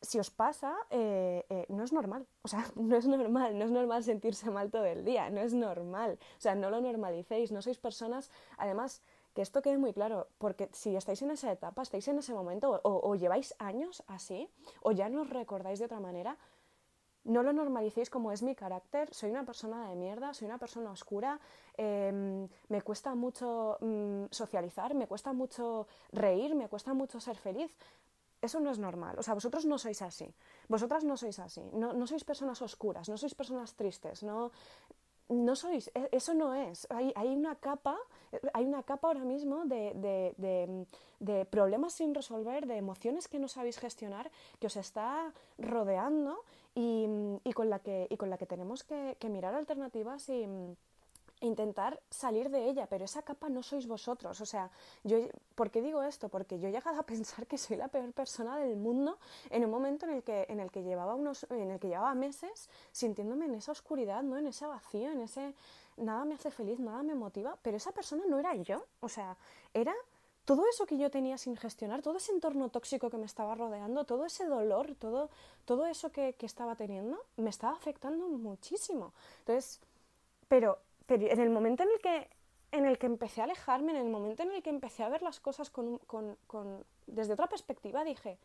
si 0.00 0.20
os 0.20 0.30
pasa, 0.30 0.76
eh, 0.90 1.44
eh, 1.48 1.66
no 1.68 1.82
es 1.82 1.92
normal. 1.92 2.26
O 2.42 2.48
sea, 2.48 2.64
no 2.76 2.96
es 2.96 3.06
normal, 3.06 3.58
no 3.58 3.64
es 3.64 3.70
normal 3.70 4.04
sentirse 4.04 4.50
mal 4.50 4.70
todo 4.70 4.84
el 4.84 5.04
día, 5.04 5.28
no 5.30 5.40
es 5.40 5.54
normal. 5.54 6.18
O 6.38 6.40
sea, 6.40 6.54
no 6.54 6.70
lo 6.70 6.80
normalicéis, 6.80 7.50
no 7.50 7.62
sois 7.62 7.78
personas, 7.78 8.30
además 8.58 9.02
que 9.36 9.42
esto 9.42 9.60
quede 9.60 9.76
muy 9.76 9.92
claro, 9.92 10.28
porque 10.38 10.70
si 10.72 10.96
estáis 10.96 11.20
en 11.20 11.30
esa 11.30 11.52
etapa, 11.52 11.82
estáis 11.82 12.08
en 12.08 12.18
ese 12.18 12.32
momento, 12.32 12.80
o, 12.82 13.14
lleváis 13.16 13.54
años 13.58 14.02
así, 14.06 14.48
o 14.80 14.92
ya 14.92 15.10
no 15.10 15.20
os 15.20 15.28
recordáis 15.28 15.78
de 15.78 15.84
otra 15.84 16.00
manera, 16.00 16.38
no 17.24 17.42
lo 17.42 17.52
normalicéis 17.52 18.08
como 18.08 18.32
es 18.32 18.42
mi 18.42 18.54
carácter, 18.54 19.12
soy 19.12 19.30
una 19.30 19.44
persona 19.44 19.90
de 19.90 19.94
mierda, 19.94 20.32
soy 20.32 20.46
una 20.48 20.56
persona 20.56 20.90
oscura, 20.90 21.38
eh, 21.76 22.48
me 22.68 22.80
cuesta 22.80 23.14
mucho 23.14 23.76
mm, 23.82 24.24
socializar, 24.30 24.94
me 24.94 25.06
cuesta 25.06 25.34
mucho 25.34 25.86
reír, 26.12 26.54
me 26.54 26.70
cuesta 26.70 26.94
mucho 26.94 27.20
ser 27.20 27.36
feliz. 27.36 27.70
Eso 28.40 28.60
no 28.60 28.70
es 28.70 28.78
normal. 28.78 29.18
O 29.18 29.22
sea, 29.22 29.34
vosotros 29.34 29.64
no 29.64 29.76
sois 29.76 30.00
así. 30.02 30.32
Vosotras 30.68 31.04
no 31.04 31.16
sois 31.16 31.38
así. 31.38 31.62
No, 31.72 31.92
no 31.92 32.06
sois 32.06 32.22
personas 32.22 32.62
oscuras, 32.62 33.08
no 33.08 33.16
sois 33.16 33.34
personas 33.34 33.74
tristes, 33.74 34.22
no, 34.22 34.52
no 35.28 35.56
sois, 35.56 35.90
e, 35.94 36.08
eso 36.12 36.34
no 36.34 36.54
es. 36.54 36.86
Hay, 36.90 37.12
hay, 37.16 37.28
una 37.28 37.56
capa, 37.56 37.96
hay 38.52 38.64
una 38.64 38.82
capa 38.82 39.08
ahora 39.08 39.24
mismo 39.24 39.64
de, 39.64 39.92
de, 39.94 40.34
de, 40.36 40.86
de, 41.20 41.44
problemas 41.44 41.94
sin 41.94 42.14
resolver, 42.14 42.66
de 42.66 42.76
emociones 42.76 43.28
que 43.28 43.38
no 43.38 43.48
sabéis 43.48 43.78
gestionar, 43.78 44.30
que 44.60 44.66
os 44.68 44.76
está 44.76 45.32
rodeando 45.58 46.44
y, 46.74 47.06
y 47.44 47.52
con, 47.52 47.70
la 47.70 47.80
que, 47.80 48.06
y 48.10 48.16
con 48.16 48.30
la 48.30 48.38
que 48.38 48.46
tenemos 48.46 48.84
que, 48.84 49.16
que 49.18 49.28
mirar 49.28 49.54
alternativas 49.54 50.28
y 50.28 50.46
intentar 51.40 52.00
salir 52.10 52.50
de 52.50 52.68
ella, 52.68 52.86
pero 52.86 53.04
esa 53.04 53.22
capa 53.22 53.48
no 53.48 53.62
sois 53.62 53.86
vosotros. 53.86 54.40
O 54.40 54.46
sea, 54.46 54.70
yo, 55.04 55.18
¿por 55.54 55.70
qué 55.70 55.82
digo 55.82 56.02
esto? 56.02 56.28
Porque 56.28 56.58
yo 56.58 56.68
he 56.68 56.72
llegado 56.72 56.98
a 56.98 57.02
pensar 57.06 57.46
que 57.46 57.58
soy 57.58 57.76
la 57.76 57.88
peor 57.88 58.12
persona 58.12 58.56
del 58.58 58.76
mundo 58.76 59.18
en 59.50 59.64
un 59.64 59.70
momento 59.70 60.06
en 60.06 60.12
el 60.12 60.22
que, 60.22 60.46
en 60.48 60.60
el 60.60 60.70
que, 60.70 60.82
llevaba, 60.82 61.14
unos, 61.14 61.46
en 61.50 61.70
el 61.70 61.78
que 61.78 61.88
llevaba 61.88 62.14
meses 62.14 62.70
sintiéndome 62.92 63.46
en 63.46 63.54
esa 63.54 63.72
oscuridad, 63.72 64.22
¿no? 64.22 64.38
en 64.38 64.46
ese 64.46 64.66
vacío, 64.66 65.10
en 65.10 65.20
ese 65.20 65.54
nada 65.96 66.24
me 66.24 66.34
hace 66.34 66.50
feliz, 66.50 66.78
nada 66.78 67.02
me 67.02 67.14
motiva, 67.14 67.56
pero 67.62 67.76
esa 67.76 67.92
persona 67.92 68.24
no 68.28 68.38
era 68.38 68.54
yo. 68.54 68.84
O 69.00 69.08
sea, 69.08 69.36
era 69.72 69.94
todo 70.44 70.64
eso 70.68 70.86
que 70.86 70.96
yo 70.96 71.10
tenía 71.10 71.38
sin 71.38 71.56
gestionar, 71.56 72.02
todo 72.02 72.18
ese 72.18 72.32
entorno 72.32 72.68
tóxico 72.68 73.10
que 73.10 73.18
me 73.18 73.26
estaba 73.26 73.54
rodeando, 73.54 74.04
todo 74.04 74.24
ese 74.24 74.46
dolor, 74.46 74.94
todo, 74.94 75.30
todo 75.64 75.86
eso 75.86 76.12
que, 76.12 76.34
que 76.34 76.46
estaba 76.46 76.76
teniendo, 76.76 77.18
me 77.36 77.50
estaba 77.50 77.74
afectando 77.74 78.28
muchísimo. 78.28 79.12
Entonces, 79.40 79.80
pero 80.48 80.78
pero 81.06 81.26
en 81.30 81.40
el 81.40 81.50
momento 81.50 81.82
en 81.82 81.90
el 81.90 82.00
que 82.00 82.28
en 82.72 82.84
el 82.84 82.98
que 82.98 83.06
empecé 83.06 83.40
a 83.40 83.44
alejarme, 83.44 83.92
en 83.92 83.98
el 83.98 84.10
momento 84.10 84.42
en 84.42 84.52
el 84.52 84.62
que 84.62 84.70
empecé 84.70 85.02
a 85.02 85.08
ver 85.08 85.22
las 85.22 85.40
cosas 85.40 85.70
con, 85.70 85.98
con, 85.98 86.36
con, 86.46 86.84
desde 87.06 87.32
otra 87.32 87.46
perspectiva, 87.46 88.04
dije, 88.04 88.38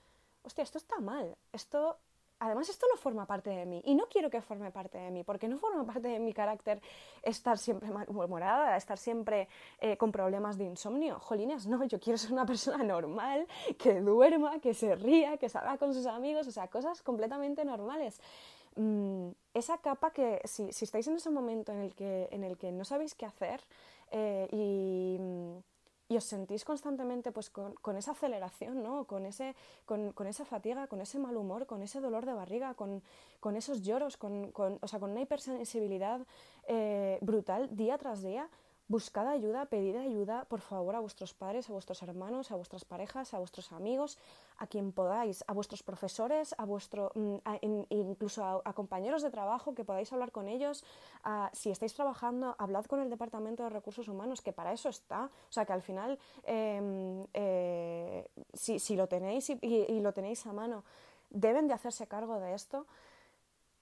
hostia, 0.44 0.64
esto 0.64 0.78
está 0.78 1.00
mal, 1.00 1.36
esto, 1.52 1.98
además 2.40 2.70
esto 2.70 2.86
no 2.90 2.98
forma 2.98 3.26
parte 3.26 3.50
de 3.50 3.66
mí 3.66 3.82
y 3.84 3.96
no 3.96 4.06
quiero 4.08 4.30
que 4.30 4.42
forme 4.42 4.72
parte 4.72 4.98
de 4.98 5.12
mí, 5.12 5.24
porque 5.24 5.48
no 5.48 5.58
forma 5.58 5.86
parte 5.86 6.08
de 6.08 6.20
mi 6.20 6.34
carácter 6.34 6.82
estar 7.24 7.58
siempre 7.58 7.90
malhumorada, 7.90 8.78
estar 8.78 8.98
siempre 8.98 9.48
eh, 9.80 9.98
con 9.98 10.12
problemas 10.12 10.58
de 10.58 10.66
insomnio. 10.66 11.20
Jolines, 11.20 11.68
no, 11.68 11.84
yo 11.84 12.00
quiero 12.00 12.18
ser 12.18 12.32
una 12.32 12.46
persona 12.46 12.84
normal, 12.84 13.48
que 13.78 14.02
duerma, 14.02 14.60
que 14.60 14.74
se 14.74 14.96
ría, 14.96 15.38
que 15.38 15.50
salga 15.50 15.78
con 15.78 15.94
sus 15.94 16.06
amigos, 16.06 16.48
o 16.48 16.52
sea, 16.52 16.68
cosas 16.68 17.02
completamente 17.02 17.66
normales. 17.66 18.22
Mm, 18.76 19.32
esa 19.54 19.78
capa 19.80 20.12
que 20.12 20.42
si, 20.46 20.72
si, 20.72 20.86
estáis 20.86 21.08
en 21.08 21.16
ese 21.16 21.30
momento 21.30 21.72
en 21.74 21.80
el 21.80 21.94
que, 21.94 22.30
en 22.32 22.44
el 22.44 22.58
que 22.58 22.72
no 22.72 22.86
sabéis 22.86 23.16
qué 23.16 23.26
hacer 23.26 23.62
eh, 24.12 24.48
y, 24.52 25.20
y, 26.08 26.18
os 26.18 26.24
sentís 26.24 26.64
constantemente 26.64 27.34
pues, 27.34 27.50
con, 27.50 27.74
con 27.76 27.98
esa 27.98 28.12
aceleración, 28.12 28.82
¿no? 28.82 29.06
con, 29.06 29.26
ese, 29.26 29.56
con, 29.86 30.14
con, 30.14 30.28
esa 30.28 30.46
fatiga, 30.46 30.88
con 30.88 31.02
ese 31.02 31.20
mal 31.20 31.36
humor, 31.36 31.66
con 31.66 31.82
ese 31.82 32.00
dolor 32.00 32.26
de 32.26 32.34
barriga, 32.34 32.74
con, 32.74 33.02
con 33.42 33.58
esos 33.58 33.82
lloros, 33.82 34.16
con, 34.16 34.52
o 34.56 34.88
sea, 34.88 35.00
con 35.00 35.12
una 35.12 35.22
hipersensibilidad 35.22 36.22
eh, 36.68 37.18
brutal 37.22 37.76
día 37.76 37.98
tras 37.98 38.24
día, 38.24 38.50
buscad 38.92 39.26
ayuda, 39.28 39.66
pedid 39.68 39.96
ayuda, 39.96 40.44
por 40.46 40.60
favor, 40.60 40.96
a 40.96 41.00
vuestros 41.00 41.34
padres, 41.34 41.70
a 41.70 41.74
vuestros 41.74 42.04
hermanos, 42.04 42.52
a 42.52 42.56
vuestras 42.56 42.84
parejas, 42.84 43.34
a 43.34 43.40
vuestros 43.40 43.72
amigos, 43.72 44.18
a 44.58 44.68
quien 44.68 44.92
podáis, 44.92 45.46
a 45.48 45.54
vuestros 45.54 45.82
profesores, 45.82 46.54
a 46.58 46.66
vuestro, 46.66 47.12
mm, 47.16 47.36
a, 47.46 47.58
in, 47.62 47.88
incluso 47.90 48.44
a, 48.44 48.74
compañeros 48.74 49.24
de 49.24 49.32
trabajo, 49.32 49.74
que 49.74 49.86
podáis 49.86 50.12
hablar 50.12 50.32
con 50.32 50.50
ellos. 50.50 50.84
A, 51.24 51.50
si 51.54 51.72
estáis 51.72 51.94
trabajando, 51.94 52.56
hablad 52.60 52.86
con 52.86 53.00
el 53.00 53.10
Departamento 53.10 53.64
de 53.64 53.70
Recursos 53.70 54.10
Humanos, 54.10 54.42
que 54.42 54.52
para 54.52 54.74
eso 54.74 54.90
está. 54.90 55.26
O 55.50 55.52
sea, 55.52 55.66
que 55.66 55.74
al 55.74 55.82
final, 55.82 56.20
eh, 56.44 57.26
eh, 57.34 58.28
si, 58.54 58.78
si, 58.78 58.98
lo 58.98 59.08
tenéis 59.08 59.50
y, 59.50 59.58
y 59.62 60.02
lo 60.02 60.12
tenéis 60.12 60.46
a 60.46 60.52
mano, 60.52 60.84
deben 61.30 61.70
de 61.70 61.74
hacerse 61.74 62.08
cargo 62.08 62.40
de 62.42 62.54
esto 62.54 62.86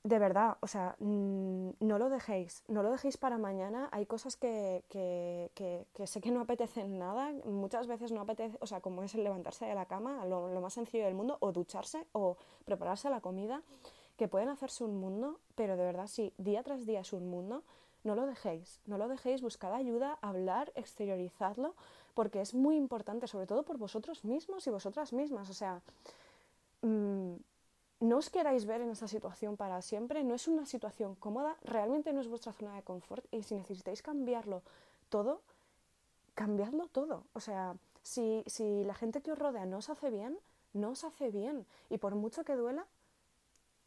de 0.03 0.17
verdad, 0.17 0.57
o 0.61 0.67
sea, 0.67 0.95
no 0.99 1.73
lo 1.79 2.09
dejéis, 2.09 2.63
no 2.67 2.83
lo 2.83 2.91
dejéis 2.91 3.17
para 3.17 3.37
mañana. 3.37 3.89
Hay 3.91 4.05
cosas 4.05 4.37
que, 4.37 4.83
que, 4.87 5.51
que, 5.55 5.85
que, 5.93 6.07
sé 6.07 6.21
que 6.21 6.31
no 6.31 6.39
apetecen 6.39 6.97
nada, 6.97 7.33
muchas 7.45 7.87
veces 7.87 8.11
no 8.11 8.21
apetece, 8.21 8.57
o 8.61 8.67
sea, 8.67 8.79
como 8.79 9.03
es 9.03 9.13
el 9.15 9.23
levantarse 9.23 9.65
de 9.65 9.75
la 9.75 9.85
cama, 9.85 10.25
lo, 10.25 10.49
más 10.61 10.73
sencillo 10.73 11.03
del 11.03 11.15
mundo, 11.15 11.37
o 11.41 11.51
ducharse, 11.51 12.07
o 12.13 12.37
prepararse 12.63 13.09
la 13.09 13.19
comida, 13.19 13.61
que 14.17 14.29
pueden 14.29 14.47
hacerse 14.47 14.85
un 14.85 14.99
mundo, 14.99 15.39
pero 15.55 15.75
de 15.75 15.83
verdad, 15.83 16.07
sí, 16.07 16.33
día 16.37 16.63
tras 16.63 16.85
día 16.85 17.01
es 17.01 17.11
un 17.11 17.29
mundo, 17.29 17.63
no 18.05 18.15
lo 18.15 18.25
dejéis, 18.25 18.79
no 18.85 18.97
lo 18.97 19.09
dejéis, 19.09 19.41
buscad 19.41 19.73
ayuda, 19.73 20.17
hablar, 20.21 20.71
exteriorizadlo, 20.75 21.75
porque 22.13 22.39
es 22.39 22.53
muy 22.53 22.77
importante, 22.77 23.27
sobre 23.27 23.47
todo 23.47 23.63
por 23.63 23.77
vosotros 23.77 24.23
mismos 24.23 24.65
y 24.65 24.69
vosotras 24.69 25.11
mismas, 25.11 25.49
o 25.49 25.53
sea... 25.53 25.81
Mmm, 26.81 27.35
no 27.99 28.17
os 28.17 28.29
queráis 28.29 28.65
ver 28.65 28.81
en 28.81 28.91
esa 28.91 29.07
situación 29.07 29.57
para 29.57 29.81
siempre, 29.81 30.23
no 30.23 30.33
es 30.33 30.47
una 30.47 30.65
situación 30.65 31.15
cómoda, 31.15 31.57
realmente 31.63 32.13
no 32.13 32.21
es 32.21 32.27
vuestra 32.27 32.53
zona 32.53 32.75
de 32.75 32.83
confort 32.83 33.25
y 33.31 33.43
si 33.43 33.55
necesitáis 33.55 34.01
cambiarlo 34.01 34.61
todo, 35.09 35.41
cambiadlo 36.33 36.87
todo. 36.87 37.23
O 37.33 37.39
sea, 37.39 37.75
si, 38.03 38.43
si 38.47 38.83
la 38.85 38.93
gente 38.93 39.21
que 39.21 39.31
os 39.31 39.39
rodea 39.39 39.65
no 39.65 39.77
os 39.77 39.89
hace 39.89 40.09
bien, 40.09 40.39
no 40.73 40.91
os 40.91 41.03
hace 41.03 41.29
bien. 41.29 41.65
Y 41.89 41.97
por 41.97 42.15
mucho 42.15 42.43
que 42.43 42.55
duela, 42.55 42.85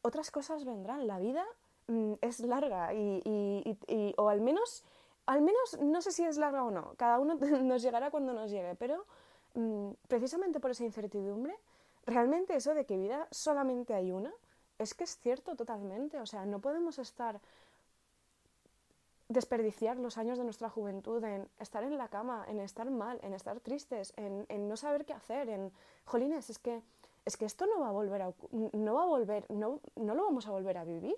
otras 0.02 0.30
cosas 0.30 0.64
vendrán. 0.64 1.06
La 1.06 1.18
vida 1.18 1.44
mm, 1.86 2.14
es 2.20 2.40
larga 2.40 2.92
y, 2.92 3.22
y, 3.24 3.78
y, 3.86 4.14
o 4.18 4.28
al 4.28 4.40
menos, 4.40 4.84
al 5.26 5.40
menos, 5.40 5.78
no 5.80 6.02
sé 6.02 6.12
si 6.12 6.24
es 6.24 6.36
larga 6.36 6.64
o 6.64 6.70
no, 6.70 6.94
cada 6.96 7.18
uno 7.18 7.34
nos 7.62 7.82
llegará 7.82 8.10
cuando 8.10 8.32
nos 8.32 8.50
llegue, 8.50 8.74
pero 8.74 9.06
mm, 9.54 9.92
precisamente 10.08 10.60
por 10.60 10.72
esa 10.72 10.84
incertidumbre, 10.84 11.56
realmente 12.06 12.56
eso 12.56 12.74
de 12.74 12.84
que 12.84 12.96
vida 12.96 13.28
solamente 13.30 13.94
hay 13.94 14.12
una, 14.12 14.32
es 14.78 14.94
que 14.94 15.04
es 15.04 15.18
cierto 15.18 15.56
totalmente. 15.56 16.20
O 16.20 16.26
sea, 16.26 16.44
no 16.44 16.60
podemos 16.60 16.98
estar 16.98 17.40
desperdiciar 19.28 19.96
los 19.96 20.18
años 20.18 20.38
de 20.38 20.44
nuestra 20.44 20.68
juventud 20.68 21.22
en 21.24 21.48
estar 21.58 21.82
en 21.84 21.96
la 21.96 22.08
cama, 22.08 22.44
en 22.48 22.60
estar 22.60 22.90
mal, 22.90 23.18
en 23.22 23.32
estar 23.32 23.60
tristes, 23.60 24.12
en, 24.16 24.68
no 24.68 24.76
saber 24.76 25.04
qué 25.04 25.14
hacer, 25.14 25.48
en 25.48 25.72
jolines, 26.04 26.50
es 26.50 26.58
que 26.58 26.82
es 27.24 27.36
que 27.36 27.44
esto 27.44 27.66
no 27.66 27.78
va 27.78 27.88
a 27.88 27.92
volver 27.92 28.20
a 28.20 28.32
no 28.50 28.94
va 28.94 29.04
a 29.04 29.06
volver, 29.06 29.46
no, 29.48 29.80
no 29.94 30.14
lo 30.14 30.24
vamos 30.24 30.48
a 30.48 30.50
volver 30.50 30.76
a 30.76 30.84
vivir. 30.84 31.16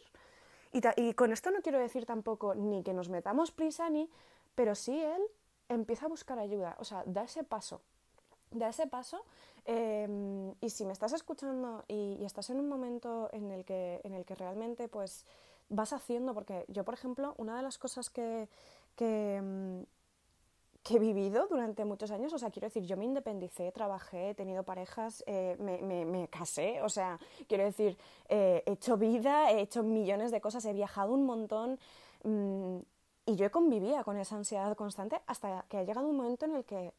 Y, 0.70 0.82
y 1.00 1.14
con 1.14 1.32
esto 1.32 1.50
no 1.50 1.62
quiero 1.62 1.78
decir 1.78 2.04
tampoco 2.04 2.54
ni 2.54 2.82
que 2.82 2.92
nos 2.92 3.08
metamos 3.08 3.50
prisa 3.50 3.88
ni, 3.88 4.10
pero 4.54 4.74
sí 4.74 5.00
él 5.00 5.22
empieza 5.68 6.06
a 6.06 6.08
buscar 6.08 6.38
ayuda, 6.38 6.76
o 6.78 6.84
sea, 6.84 7.02
da 7.06 7.24
ese 7.24 7.42
paso, 7.42 7.80
da 8.54 8.68
ese 8.68 8.86
paso 8.86 9.24
eh, 9.66 10.54
y 10.60 10.70
si 10.70 10.84
me 10.84 10.92
estás 10.92 11.12
escuchando 11.12 11.84
y, 11.88 12.24
estás 12.24 12.50
en 12.50 12.60
un 12.60 12.68
momento 12.68 13.28
en 13.32 13.50
el 13.50 13.64
que, 13.64 14.00
en 14.04 14.14
el 14.14 14.24
que 14.24 14.34
realmente 14.34 14.88
pues 14.88 15.24
vas 15.68 15.92
haciendo, 15.92 16.34
porque 16.34 16.64
yo 16.68 16.84
por 16.84 16.94
ejemplo, 16.94 17.34
una 17.38 17.56
de 17.56 17.62
las 17.62 17.78
cosas 17.78 18.10
que, 18.10 18.48
que, 18.96 19.84
que 20.82 20.96
he 20.96 20.98
vivido 20.98 21.46
durante 21.48 21.84
muchos 21.84 22.10
años, 22.10 22.32
o 22.32 22.38
sea, 22.38 22.50
quiero 22.50 22.68
decir, 22.68 22.84
yo 22.84 22.96
me 22.96 23.06
independicé, 23.06 23.72
trabajé, 23.72 24.30
he 24.30 24.34
tenido 24.34 24.62
parejas, 24.62 25.24
eh, 25.26 25.56
me, 25.58 26.04
me, 26.04 26.28
casé, 26.28 26.82
o 26.82 26.88
sea, 26.88 27.18
quiero 27.48 27.64
decir, 27.64 27.96
eh, 28.28 28.62
he 28.66 28.72
hecho 28.72 28.96
vida, 28.96 29.50
he 29.50 29.60
hecho 29.60 29.82
millones 29.82 30.30
de 30.30 30.40
cosas, 30.40 30.64
he 30.66 30.72
viajado 30.72 31.12
un 31.12 31.24
montón. 31.24 31.78
Mmm, 32.22 32.78
y 33.26 33.36
yo 33.36 33.50
convivía 33.50 34.04
con 34.04 34.18
esa 34.18 34.36
ansiedad 34.36 34.76
constante 34.76 35.18
hasta 35.26 35.64
que 35.68 35.78
ha 35.78 35.82
llegado 35.82 36.06
un 36.06 36.16
momento 36.16 36.44
en 36.44 36.56
el 36.56 36.64
que 36.64 36.92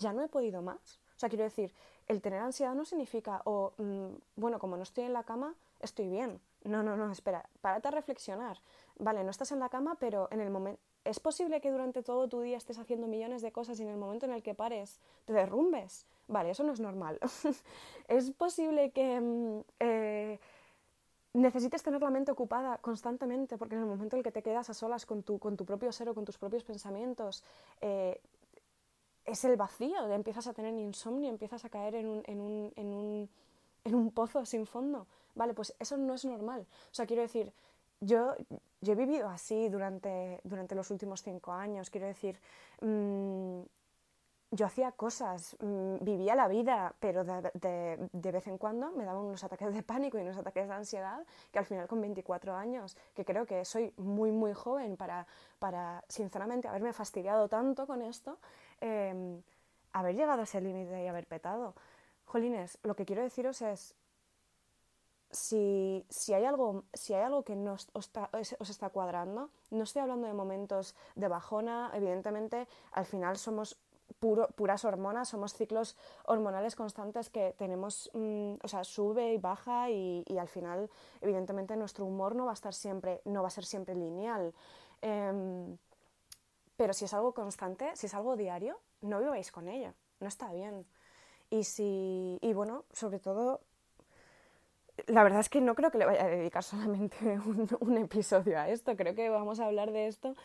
ya 0.00 0.12
no 0.12 0.22
he 0.22 0.28
podido 0.28 0.62
más. 0.62 1.00
O 1.16 1.20
sea, 1.20 1.28
quiero 1.28 1.44
decir, 1.44 1.72
el 2.08 2.20
tener 2.22 2.40
ansiedad 2.40 2.74
no 2.74 2.84
significa, 2.84 3.42
o, 3.44 3.74
mm, 3.76 4.14
bueno, 4.36 4.58
como 4.58 4.76
no 4.76 4.82
estoy 4.82 5.04
en 5.04 5.12
la 5.12 5.22
cama, 5.22 5.54
estoy 5.78 6.08
bien. 6.08 6.40
No, 6.64 6.82
no, 6.82 6.96
no, 6.96 7.12
espera, 7.12 7.48
párate 7.60 7.88
a 7.88 7.90
reflexionar. 7.90 8.58
Vale, 8.98 9.22
no 9.22 9.30
estás 9.30 9.52
en 9.52 9.60
la 9.60 9.68
cama, 9.68 9.96
pero 10.00 10.28
en 10.32 10.40
el 10.40 10.50
momento... 10.50 10.80
¿Es 11.04 11.18
posible 11.18 11.62
que 11.62 11.70
durante 11.70 12.02
todo 12.02 12.28
tu 12.28 12.42
día 12.42 12.58
estés 12.58 12.78
haciendo 12.78 13.06
millones 13.06 13.40
de 13.40 13.52
cosas 13.52 13.80
y 13.80 13.84
en 13.84 13.88
el 13.88 13.96
momento 13.96 14.26
en 14.26 14.32
el 14.32 14.42
que 14.42 14.54
pares 14.54 15.00
te 15.24 15.32
derrumbes? 15.32 16.06
Vale, 16.28 16.50
eso 16.50 16.62
no 16.62 16.72
es 16.72 16.80
normal. 16.80 17.18
es 18.08 18.30
posible 18.32 18.90
que 18.90 19.18
mm, 19.18 19.60
eh, 19.80 20.40
necesites 21.32 21.82
tener 21.82 22.02
la 22.02 22.10
mente 22.10 22.32
ocupada 22.32 22.78
constantemente, 22.78 23.56
porque 23.56 23.76
en 23.76 23.82
el 23.82 23.86
momento 23.86 24.16
en 24.16 24.20
el 24.20 24.24
que 24.24 24.32
te 24.32 24.42
quedas 24.42 24.68
a 24.68 24.74
solas 24.74 25.06
con 25.06 25.22
tu, 25.22 25.38
con 25.38 25.56
tu 25.56 25.64
propio 25.64 25.92
ser 25.92 26.08
o 26.08 26.14
con 26.14 26.24
tus 26.24 26.38
propios 26.38 26.64
pensamientos, 26.64 27.44
eh, 27.80 28.20
es 29.30 29.44
el 29.44 29.56
vacío, 29.56 30.06
empiezas 30.12 30.46
a 30.46 30.52
tener 30.52 30.74
insomnio, 30.74 31.28
empiezas 31.28 31.64
a 31.64 31.68
caer 31.68 31.94
en 31.96 32.06
un, 32.06 32.22
en 32.26 32.40
un, 32.40 32.72
en 32.76 32.86
un, 32.92 33.28
en 33.84 33.94
un 33.94 34.10
pozo 34.10 34.44
sin 34.44 34.66
fondo. 34.66 35.06
Vale, 35.34 35.54
pues 35.54 35.74
eso 35.78 35.96
no 35.96 36.14
es 36.14 36.24
normal. 36.24 36.66
O 36.90 36.94
sea, 36.94 37.06
quiero 37.06 37.22
decir, 37.22 37.52
yo, 38.00 38.34
he 38.82 38.94
vivido 38.94 39.28
así 39.28 39.68
durante, 39.68 40.40
los 40.74 40.90
últimos 40.90 41.22
cinco 41.22 41.52
años, 41.52 41.90
quiero 41.90 42.06
decir, 42.06 42.38
mmm, 42.80 43.60
yo 44.52 44.66
hacía 44.66 44.90
cosas, 44.92 45.56
mmm, 45.60 45.96
vivía 46.00 46.34
la 46.34 46.48
vida, 46.48 46.94
pero 46.98 47.22
de, 47.24 48.32
vez 48.32 48.46
en 48.48 48.58
cuando 48.58 48.90
me 48.92 49.04
daban 49.04 49.24
unos 49.24 49.44
ataques 49.44 49.72
de 49.72 49.82
pánico 49.82 50.18
y 50.18 50.22
unos 50.22 50.38
ataques 50.38 50.66
de 50.66 50.74
ansiedad, 50.74 51.24
que 51.52 51.58
al 51.58 51.66
final 51.66 51.86
con 51.86 52.00
24 52.00 52.56
años, 52.56 52.96
que 53.14 53.24
creo 53.24 53.46
que 53.46 53.64
soy 53.64 53.92
muy, 53.98 54.32
muy 54.32 54.54
joven 54.54 54.96
para 54.96 56.04
sinceramente, 56.08 56.66
haberme 56.66 56.92
fastidiado 56.92 57.48
tanto 57.48 57.86
con 57.86 58.02
esto, 58.02 58.38
eh, 58.80 59.40
haber 59.92 60.14
llegado 60.14 60.40
a 60.40 60.44
ese 60.44 60.60
límite 60.60 61.04
y 61.04 61.06
haber 61.06 61.26
petado. 61.26 61.74
Jolines, 62.24 62.78
lo 62.82 62.94
que 62.94 63.04
quiero 63.04 63.22
deciros 63.22 63.60
es, 63.62 63.94
si, 65.30 66.04
si, 66.08 66.32
hay 66.32 66.44
algo, 66.44 66.84
si 66.92 67.14
hay 67.14 67.22
algo 67.22 67.44
que 67.44 67.56
no 67.56 67.74
os, 67.74 67.88
está, 67.94 68.30
os 68.32 68.70
está 68.70 68.90
cuadrando, 68.90 69.50
no 69.70 69.84
estoy 69.84 70.02
hablando 70.02 70.26
de 70.26 70.34
momentos 70.34 70.94
de 71.14 71.28
bajona, 71.28 71.90
evidentemente 71.94 72.66
al 72.92 73.06
final 73.06 73.36
somos 73.36 73.78
puro, 74.18 74.48
puras 74.48 74.84
hormonas, 74.84 75.28
somos 75.28 75.54
ciclos 75.54 75.96
hormonales 76.24 76.74
constantes 76.74 77.30
que 77.30 77.54
tenemos, 77.58 78.10
mmm, 78.14 78.54
o 78.62 78.68
sea, 78.68 78.84
sube 78.84 79.34
y 79.34 79.38
baja 79.38 79.90
y, 79.90 80.24
y, 80.26 80.38
al 80.38 80.48
final, 80.48 80.90
evidentemente, 81.20 81.76
nuestro 81.76 82.04
humor 82.04 82.34
no 82.34 82.44
va 82.44 82.52
a 82.52 82.54
estar 82.54 82.74
siempre, 82.74 83.20
no 83.24 83.42
va 83.42 83.48
a 83.48 83.52
ser 83.52 83.64
siempre 83.64 83.94
lineal. 83.94 84.52
Eh, 85.02 85.76
pero 86.80 86.94
si 86.94 87.04
es 87.04 87.12
algo 87.12 87.34
constante, 87.34 87.94
si 87.94 88.06
es 88.06 88.14
algo 88.14 88.38
diario, 88.38 88.80
no 89.02 89.20
viváis 89.20 89.52
con 89.52 89.68
ella, 89.68 89.92
no 90.18 90.28
está 90.28 90.50
bien. 90.50 90.86
Y 91.50 91.64
si, 91.64 92.38
y 92.40 92.54
bueno, 92.54 92.86
sobre 92.90 93.18
todo 93.18 93.60
la 95.06 95.22
verdad 95.22 95.40
es 95.40 95.50
que 95.50 95.60
no 95.60 95.74
creo 95.74 95.90
que 95.90 95.98
le 95.98 96.06
vaya 96.06 96.24
a 96.24 96.28
dedicar 96.28 96.62
solamente 96.64 97.38
un, 97.80 97.98
episodio 97.98 98.58
a 98.58 98.70
esto. 98.70 98.96
Creo 98.96 99.14
que 99.14 99.28
vamos 99.28 99.60
a 99.60 99.66
hablar 99.66 99.92
de 99.92 100.06
esto 100.06 100.36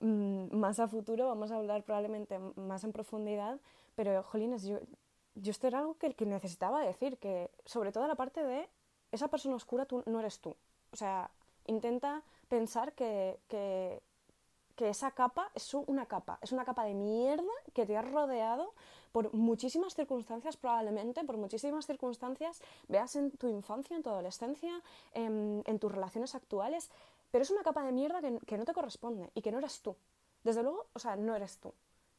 mmm, 0.00 0.54
más 0.54 0.78
a 0.78 0.88
futuro, 0.88 1.26
vamos 1.26 1.52
a 1.52 1.56
hablar 1.56 1.82
probablemente 1.84 2.38
más 2.56 2.84
en 2.84 2.92
profundidad. 2.92 3.58
Pero, 3.96 4.22
jolines, 4.24 4.64
yo, 4.64 4.80
yo 5.36 5.50
esto 5.50 5.68
era 5.68 5.78
algo 5.78 5.96
que, 5.96 6.14
necesitaba 6.26 6.82
decir, 6.82 7.16
que 7.16 7.50
sobre 7.64 7.92
todo 7.92 8.06
la 8.06 8.14
parte 8.14 8.44
de 8.44 8.68
esa 9.10 9.28
persona 9.28 9.56
oscura 9.56 9.86
tú 9.86 10.02
no 10.04 10.20
eres 10.20 10.38
tú. 10.40 10.54
O 10.92 10.96
sea, 10.96 11.30
intenta 11.64 12.22
pensar 12.50 12.92
que, 12.92 13.38
que 14.78 14.88
esa 14.88 15.10
capa 15.10 15.50
es 15.56 15.74
una 15.74 16.06
capa, 16.06 16.38
es 16.40 16.52
una 16.52 16.64
capa 16.64 16.84
de 16.84 16.94
mierda 16.94 17.52
que 17.74 17.84
te 17.84 17.96
ha 17.96 18.02
rodeado 18.02 18.74
por 19.10 19.34
muchísimas 19.34 19.96
circunstancias, 19.96 20.56
probablemente, 20.56 21.24
por 21.24 21.36
muchísimas 21.36 21.84
circunstancias, 21.84 22.62
veas 22.86 23.16
en 23.16 23.32
tu 23.32 23.48
infancia, 23.48 23.96
en 23.96 24.04
tu 24.04 24.10
adolescencia, 24.10 24.80
en, 25.14 25.64
en 25.66 25.78
tus 25.80 25.90
relaciones 25.90 26.36
actuales, 26.36 26.92
pero 27.32 27.42
es 27.42 27.50
una 27.50 27.64
capa 27.64 27.82
de 27.82 27.90
mierda 27.90 28.20
que, 28.20 28.38
que, 28.46 28.56
no 28.56 28.64
te 28.64 28.72
corresponde 28.72 29.32
y 29.34 29.42
que 29.42 29.50
no 29.50 29.58
eres 29.58 29.82
tú. 29.82 29.96
Desde 30.44 30.62
luego, 30.62 30.86
o 30.92 31.00
sea, 31.00 31.16
no 31.16 31.34
eres 31.34 31.58
tú. 31.58 31.74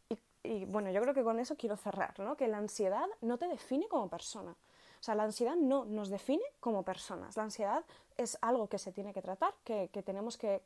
Y, 0.10 0.20
y 0.44 0.66
bueno, 0.66 0.92
yo 0.92 1.00
creo 1.02 1.14
que 1.14 1.24
con 1.24 1.40
eso 1.40 1.56
quiero 1.56 1.78
cerrar, 1.78 2.20
¿no? 2.20 2.36
Que 2.36 2.50
la 2.50 2.58
ansiedad 2.58 3.08
no 3.22 3.38
te 3.38 3.48
define 3.48 3.88
como 3.88 4.10
persona. 4.10 4.54
O 5.00 5.04
sea, 5.04 5.16
la 5.16 5.24
ansiedad 5.24 5.56
no 5.56 5.86
nos 5.86 6.10
define 6.10 6.44
como 6.60 6.84
personas. 6.84 7.38
La 7.38 7.44
ansiedad 7.44 7.86
es 8.20 8.38
algo 8.42 8.68
que 8.68 8.78
se 8.78 8.92
tiene 8.92 9.14
que 9.14 9.22
tratar, 9.22 9.54
que, 9.64 9.90
que 9.94 10.04
tenemos 10.04 10.38
que, 10.38 10.62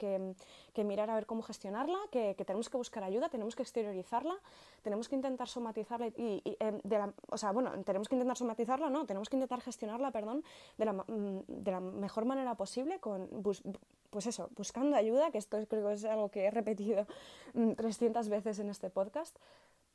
que, 0.74 0.84
mirar 0.84 1.12
a 1.12 1.16
ver 1.16 1.28
cómo 1.28 1.44
gestionarla, 1.44 2.00
que, 2.12 2.34
tenemos 2.34 2.68
que 2.68 2.78
buscar 2.78 3.04
ayuda, 3.04 3.30
tenemos 3.30 3.56
que 3.56 3.62
exteriorizarla, 3.62 4.36
tenemos 4.82 5.08
que 5.08 5.16
intentar 5.16 5.48
somatizarla 5.48 6.08
y, 6.08 6.42
eh, 6.46 6.82
de 6.84 6.98
la, 6.98 7.14
o 7.30 7.38
sea, 7.38 7.52
bueno, 7.52 7.72
tenemos 7.84 8.10
que 8.10 8.16
intentar 8.16 8.38
somatizarla, 8.38 8.90
no, 8.90 9.06
tenemos 9.06 9.30
que 9.30 9.36
intentar 9.36 9.62
gestionarla, 9.62 10.10
perdón, 10.10 10.44
de 10.78 10.86
la, 10.86 10.94
mm, 10.94 12.00
mejor 12.00 12.26
manera 12.26 12.56
posible 12.56 13.00
con, 13.00 13.30
pues 13.44 14.26
eso, 14.26 14.50
buscando 14.56 14.98
ayuda, 14.98 15.30
que 15.30 15.38
esto 15.38 15.58
creo 15.68 15.88
que 15.88 15.94
es 15.94 16.06
algo 16.06 16.30
que 16.30 16.46
he 16.46 16.52
repetido 16.52 17.06
300 17.54 18.28
mm, 18.28 18.32
veces 18.32 18.58
en 18.58 18.70
este 18.72 18.90
podcast, 18.90 19.38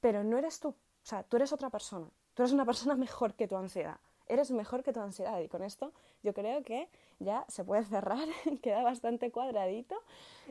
pero 0.00 0.22
no 0.22 0.38
eres 0.38 0.60
tú, 0.60 0.68
o 0.68 0.74
sea, 1.02 1.24
tú 1.24 1.36
eres 1.36 1.52
otra 1.52 1.70
persona, 1.70 2.06
tú 2.34 2.42
eres 2.42 2.52
una 2.52 2.64
persona 2.64 2.94
mejor 3.06 3.34
que 3.34 3.48
tu 3.48 3.56
ansiedad 3.56 3.98
eres 4.28 4.50
mejor 4.50 4.82
que 4.82 4.92
tu 4.92 5.00
ansiedad. 5.00 5.40
Y 5.40 5.48
con 5.48 5.62
esto 5.62 5.92
yo 6.22 6.34
creo 6.34 6.62
que 6.62 6.88
ya 7.18 7.44
se 7.48 7.64
puede 7.64 7.84
cerrar, 7.84 8.26
queda 8.62 8.82
bastante 8.82 9.30
cuadradito. 9.30 9.96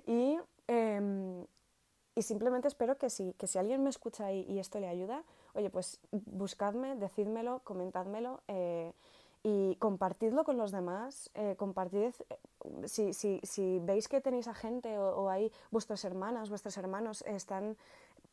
Y, 0.06 0.38
eh, 0.68 1.46
y 2.16 2.22
simplemente 2.22 2.68
espero 2.68 2.98
que 2.98 3.10
si, 3.10 3.34
que 3.34 3.48
si 3.48 3.58
alguien 3.58 3.84
me 3.84 3.90
escucha 3.90 4.32
y, 4.32 4.42
y, 4.42 4.60
esto 4.60 4.80
le 4.80 4.88
ayuda, 4.88 5.24
oye, 5.54 5.70
pues 5.70 6.00
buscadme, 6.12 6.96
decídmelo, 6.96 7.62
comentádmelo. 7.64 8.42
Eh, 8.48 8.92
y 9.44 9.76
compartidlo 9.76 10.44
con 10.44 10.58
los 10.58 10.72
demás, 10.72 11.30
eh, 11.36 11.56
compartid, 11.58 12.12
si, 12.86 13.14
si, 13.14 13.40
si, 13.44 13.80
veis 13.80 14.08
que 14.10 14.20
tenéis 14.20 14.48
a 14.48 14.54
gente 14.54 14.98
o, 14.98 15.16
o 15.16 15.30
hay 15.30 15.52
vuestras 15.72 16.04
hermanas, 16.04 16.50
vuestros 16.50 16.76
hermanos 16.78 17.22
están 17.22 17.78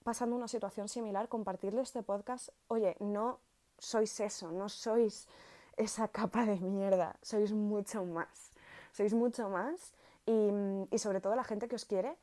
pasando 0.02 0.34
una 0.34 0.48
situación 0.48 0.88
similar, 0.88 1.28
compartidle 1.28 1.82
este 1.82 2.02
podcast. 2.02 2.48
Oye, 2.68 2.96
no 3.00 3.38
sois 3.78 4.20
eso, 4.20 4.50
no 4.50 4.68
sois 4.68 5.28
esa 5.76 6.08
capa 6.08 6.44
de 6.44 6.56
mierda, 6.56 7.16
sois 7.22 7.52
mucho 7.52 8.04
más, 8.04 8.52
sois 8.92 9.14
mucho 9.14 9.48
más 9.48 9.92
y, 10.26 10.50
y, 10.90 10.98
sobre 10.98 11.20
todo 11.20 11.34
la 11.34 11.44
gente 11.44 11.68
que 11.68 11.74
os 11.76 11.84
quiere 11.84 12.16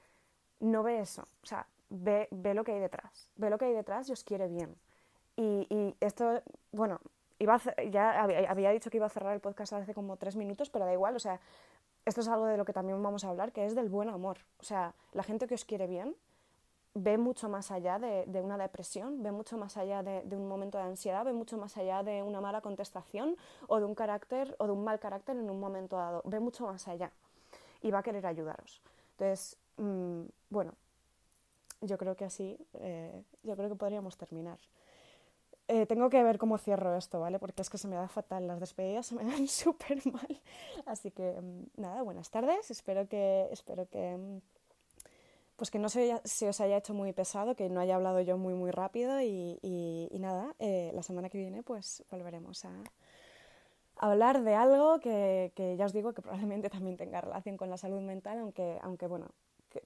no 0.60 0.84
ve 0.84 1.00
eso, 1.00 1.24
o 1.44 1.46
sea, 1.46 1.68
ve, 1.90 2.28
ve 2.32 2.54
lo 2.54 2.64
que 2.64 2.74
hay 2.74 2.80
detrás, 2.80 3.28
ve 3.36 3.50
lo 3.50 3.58
que 3.58 3.66
hay 3.66 3.74
detrás 3.74 4.10
y 4.10 4.14
os 4.14 4.24
quiere 4.24 4.48
bien. 4.48 4.76
Y, 5.36 5.68
y 5.70 5.96
esto, 6.00 6.42
bueno, 6.72 7.00
iba 7.40 7.60
ya 7.90 8.24
había 8.24 8.70
dicho 8.72 8.90
que 8.90 8.98
iba 8.98 9.08
a 9.08 9.10
cerrar 9.10 9.34
el 9.34 9.40
podcast 9.40 9.74
hace 9.74 9.94
como 9.94 10.18
tres 10.18 10.36
minutos, 10.36 10.70
pero 10.70 10.86
da 10.86 10.94
igual, 10.94 11.16
o 11.16 11.20
sea, 11.20 11.40
esto 12.06 12.22
es 12.22 12.28
algo 12.28 12.46
de 12.46 12.58
lo 12.58 12.66
que 12.66 12.74
también 12.74 13.02
vamos 13.02 13.24
a 13.24 13.30
hablar, 13.30 13.52
que 13.52 13.66
es 13.66 13.76
del 13.76 13.90
buen 13.90 14.10
amor. 14.10 14.40
O 14.60 14.64
sea, 14.64 14.94
la 15.14 15.24
gente 15.24 15.48
que 15.48 15.56
os 15.56 15.66
quiere 15.66 15.88
bien 15.88 16.16
ve 16.94 17.18
mucho 17.18 17.48
más 17.50 17.72
allá 17.72 18.00
de, 18.00 18.26
de, 18.26 18.42
una 18.42 18.58
depresión, 18.58 19.24
ve 19.24 19.32
mucho 19.32 19.58
más 19.58 19.78
allá 19.78 20.04
de, 20.04 20.24
de, 20.24 20.36
un 20.36 20.48
momento 20.48 20.78
de 20.78 20.84
ansiedad, 20.84 21.24
ve 21.24 21.34
mucho 21.34 21.58
más 21.58 21.78
allá 21.78 22.04
de 22.04 22.22
una 22.22 22.42
mala 22.42 22.62
contestación 22.62 23.38
o 23.68 23.80
de 23.80 23.86
un 23.86 23.96
carácter 23.96 24.56
o 24.60 24.66
de 24.66 24.74
un 24.74 24.84
mal 24.84 25.00
carácter 25.00 25.38
en 25.38 25.50
un 25.50 25.60
momento 25.60 25.96
dado, 25.96 26.22
ve 26.26 26.40
mucho 26.40 26.68
más 26.68 26.88
allá 26.88 27.12
y 27.82 27.92
va 27.92 28.00
a 28.00 28.04
querer 28.04 28.26
ayudaros. 28.26 28.82
Entonces, 29.12 29.58
mmm, 29.78 30.24
bueno, 30.50 30.74
yo 31.82 31.98
creo 31.98 32.16
que 32.16 32.26
así, 32.26 32.58
eh, 32.74 33.24
yo 33.44 33.56
creo 33.56 33.70
que 33.70 33.76
podríamos 33.76 34.18
terminar. 34.18 34.60
Eh, 35.68 35.86
tengo 35.86 36.10
que 36.10 36.22
ver 36.22 36.38
cómo 36.38 36.58
cierro 36.58 36.96
esto, 36.98 37.20
¿vale? 37.20 37.40
Porque 37.40 37.62
es 37.62 37.70
que 37.70 37.78
se 37.78 37.88
me 37.88 37.96
da 37.96 38.08
fatal, 38.08 38.46
las 38.46 38.60
despedidas 38.60 39.06
se 39.06 39.16
me 39.16 39.24
dan 39.24 39.48
súper 39.48 40.06
mal. 40.06 40.42
Así 40.86 41.12
que, 41.12 41.40
mmm, 41.42 41.82
nada, 41.82 42.02
buenas 42.02 42.30
tardes, 42.30 42.70
espero 42.70 43.08
que, 43.08 43.48
espero 43.52 43.88
que 43.88 44.18
mmm, 44.18 44.40
pues 45.62 45.69
que 45.69 45.78
no 45.78 45.89
se, 45.89 46.19
se, 46.24 46.50
os 46.50 46.60
haya 46.60 46.78
hecho 46.78 46.95
muy 46.95 47.13
pesado, 47.13 47.54
que 47.54 47.69
no 47.69 47.82
haya 47.82 47.93
hablado 47.93 48.19
yo 48.19 48.36
muy, 48.36 48.56
muy 48.56 48.71
rápido 48.71 49.21
y, 49.21 50.10
nada, 50.19 50.56
eh, 50.58 50.89
la 50.95 51.04
semana 51.04 51.30
que 51.30 51.38
viene 51.38 51.62
pues 51.62 52.04
volveremos 52.10 52.65
a, 52.65 52.71
hablar 53.97 54.41
de 54.41 54.56
algo 54.56 55.00
que, 55.00 55.52
que, 55.54 55.78
ya 55.78 55.86
os 55.86 55.93
digo 55.93 56.13
que 56.13 56.24
probablemente 56.24 56.71
también 56.71 56.97
tenga 56.97 57.21
relación 57.21 57.58
con 57.58 57.69
la 57.69 57.78
salud 57.78 58.02
mental, 58.02 58.39
aunque, 58.39 58.80
aunque 58.82 59.06
bueno, 59.06 59.28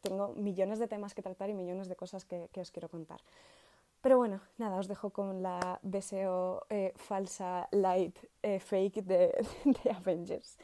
tengo 0.02 0.30
millones 0.36 0.80
de 0.80 0.88
temas 0.88 1.14
que 1.14 1.22
tratar 1.22 1.50
y 1.50 1.54
millones 1.54 1.90
de 1.90 1.98
cosas 1.98 2.24
que, 2.24 2.48
que 2.54 2.62
os 2.62 2.72
quiero 2.72 2.88
contar. 2.88 3.20
Pero 4.00 4.18
bueno, 4.18 4.40
nada, 4.58 4.78
os 4.78 4.88
dejo 4.88 5.10
con 5.10 5.44
la 5.44 5.78
deseo 5.82 6.66
eh, 6.70 6.94
falsa, 6.96 7.68
light, 7.72 8.18
eh, 8.44 8.62
fake 8.62 9.04
de, 9.04 9.46
de 9.84 9.92
Avengers. 9.92 10.58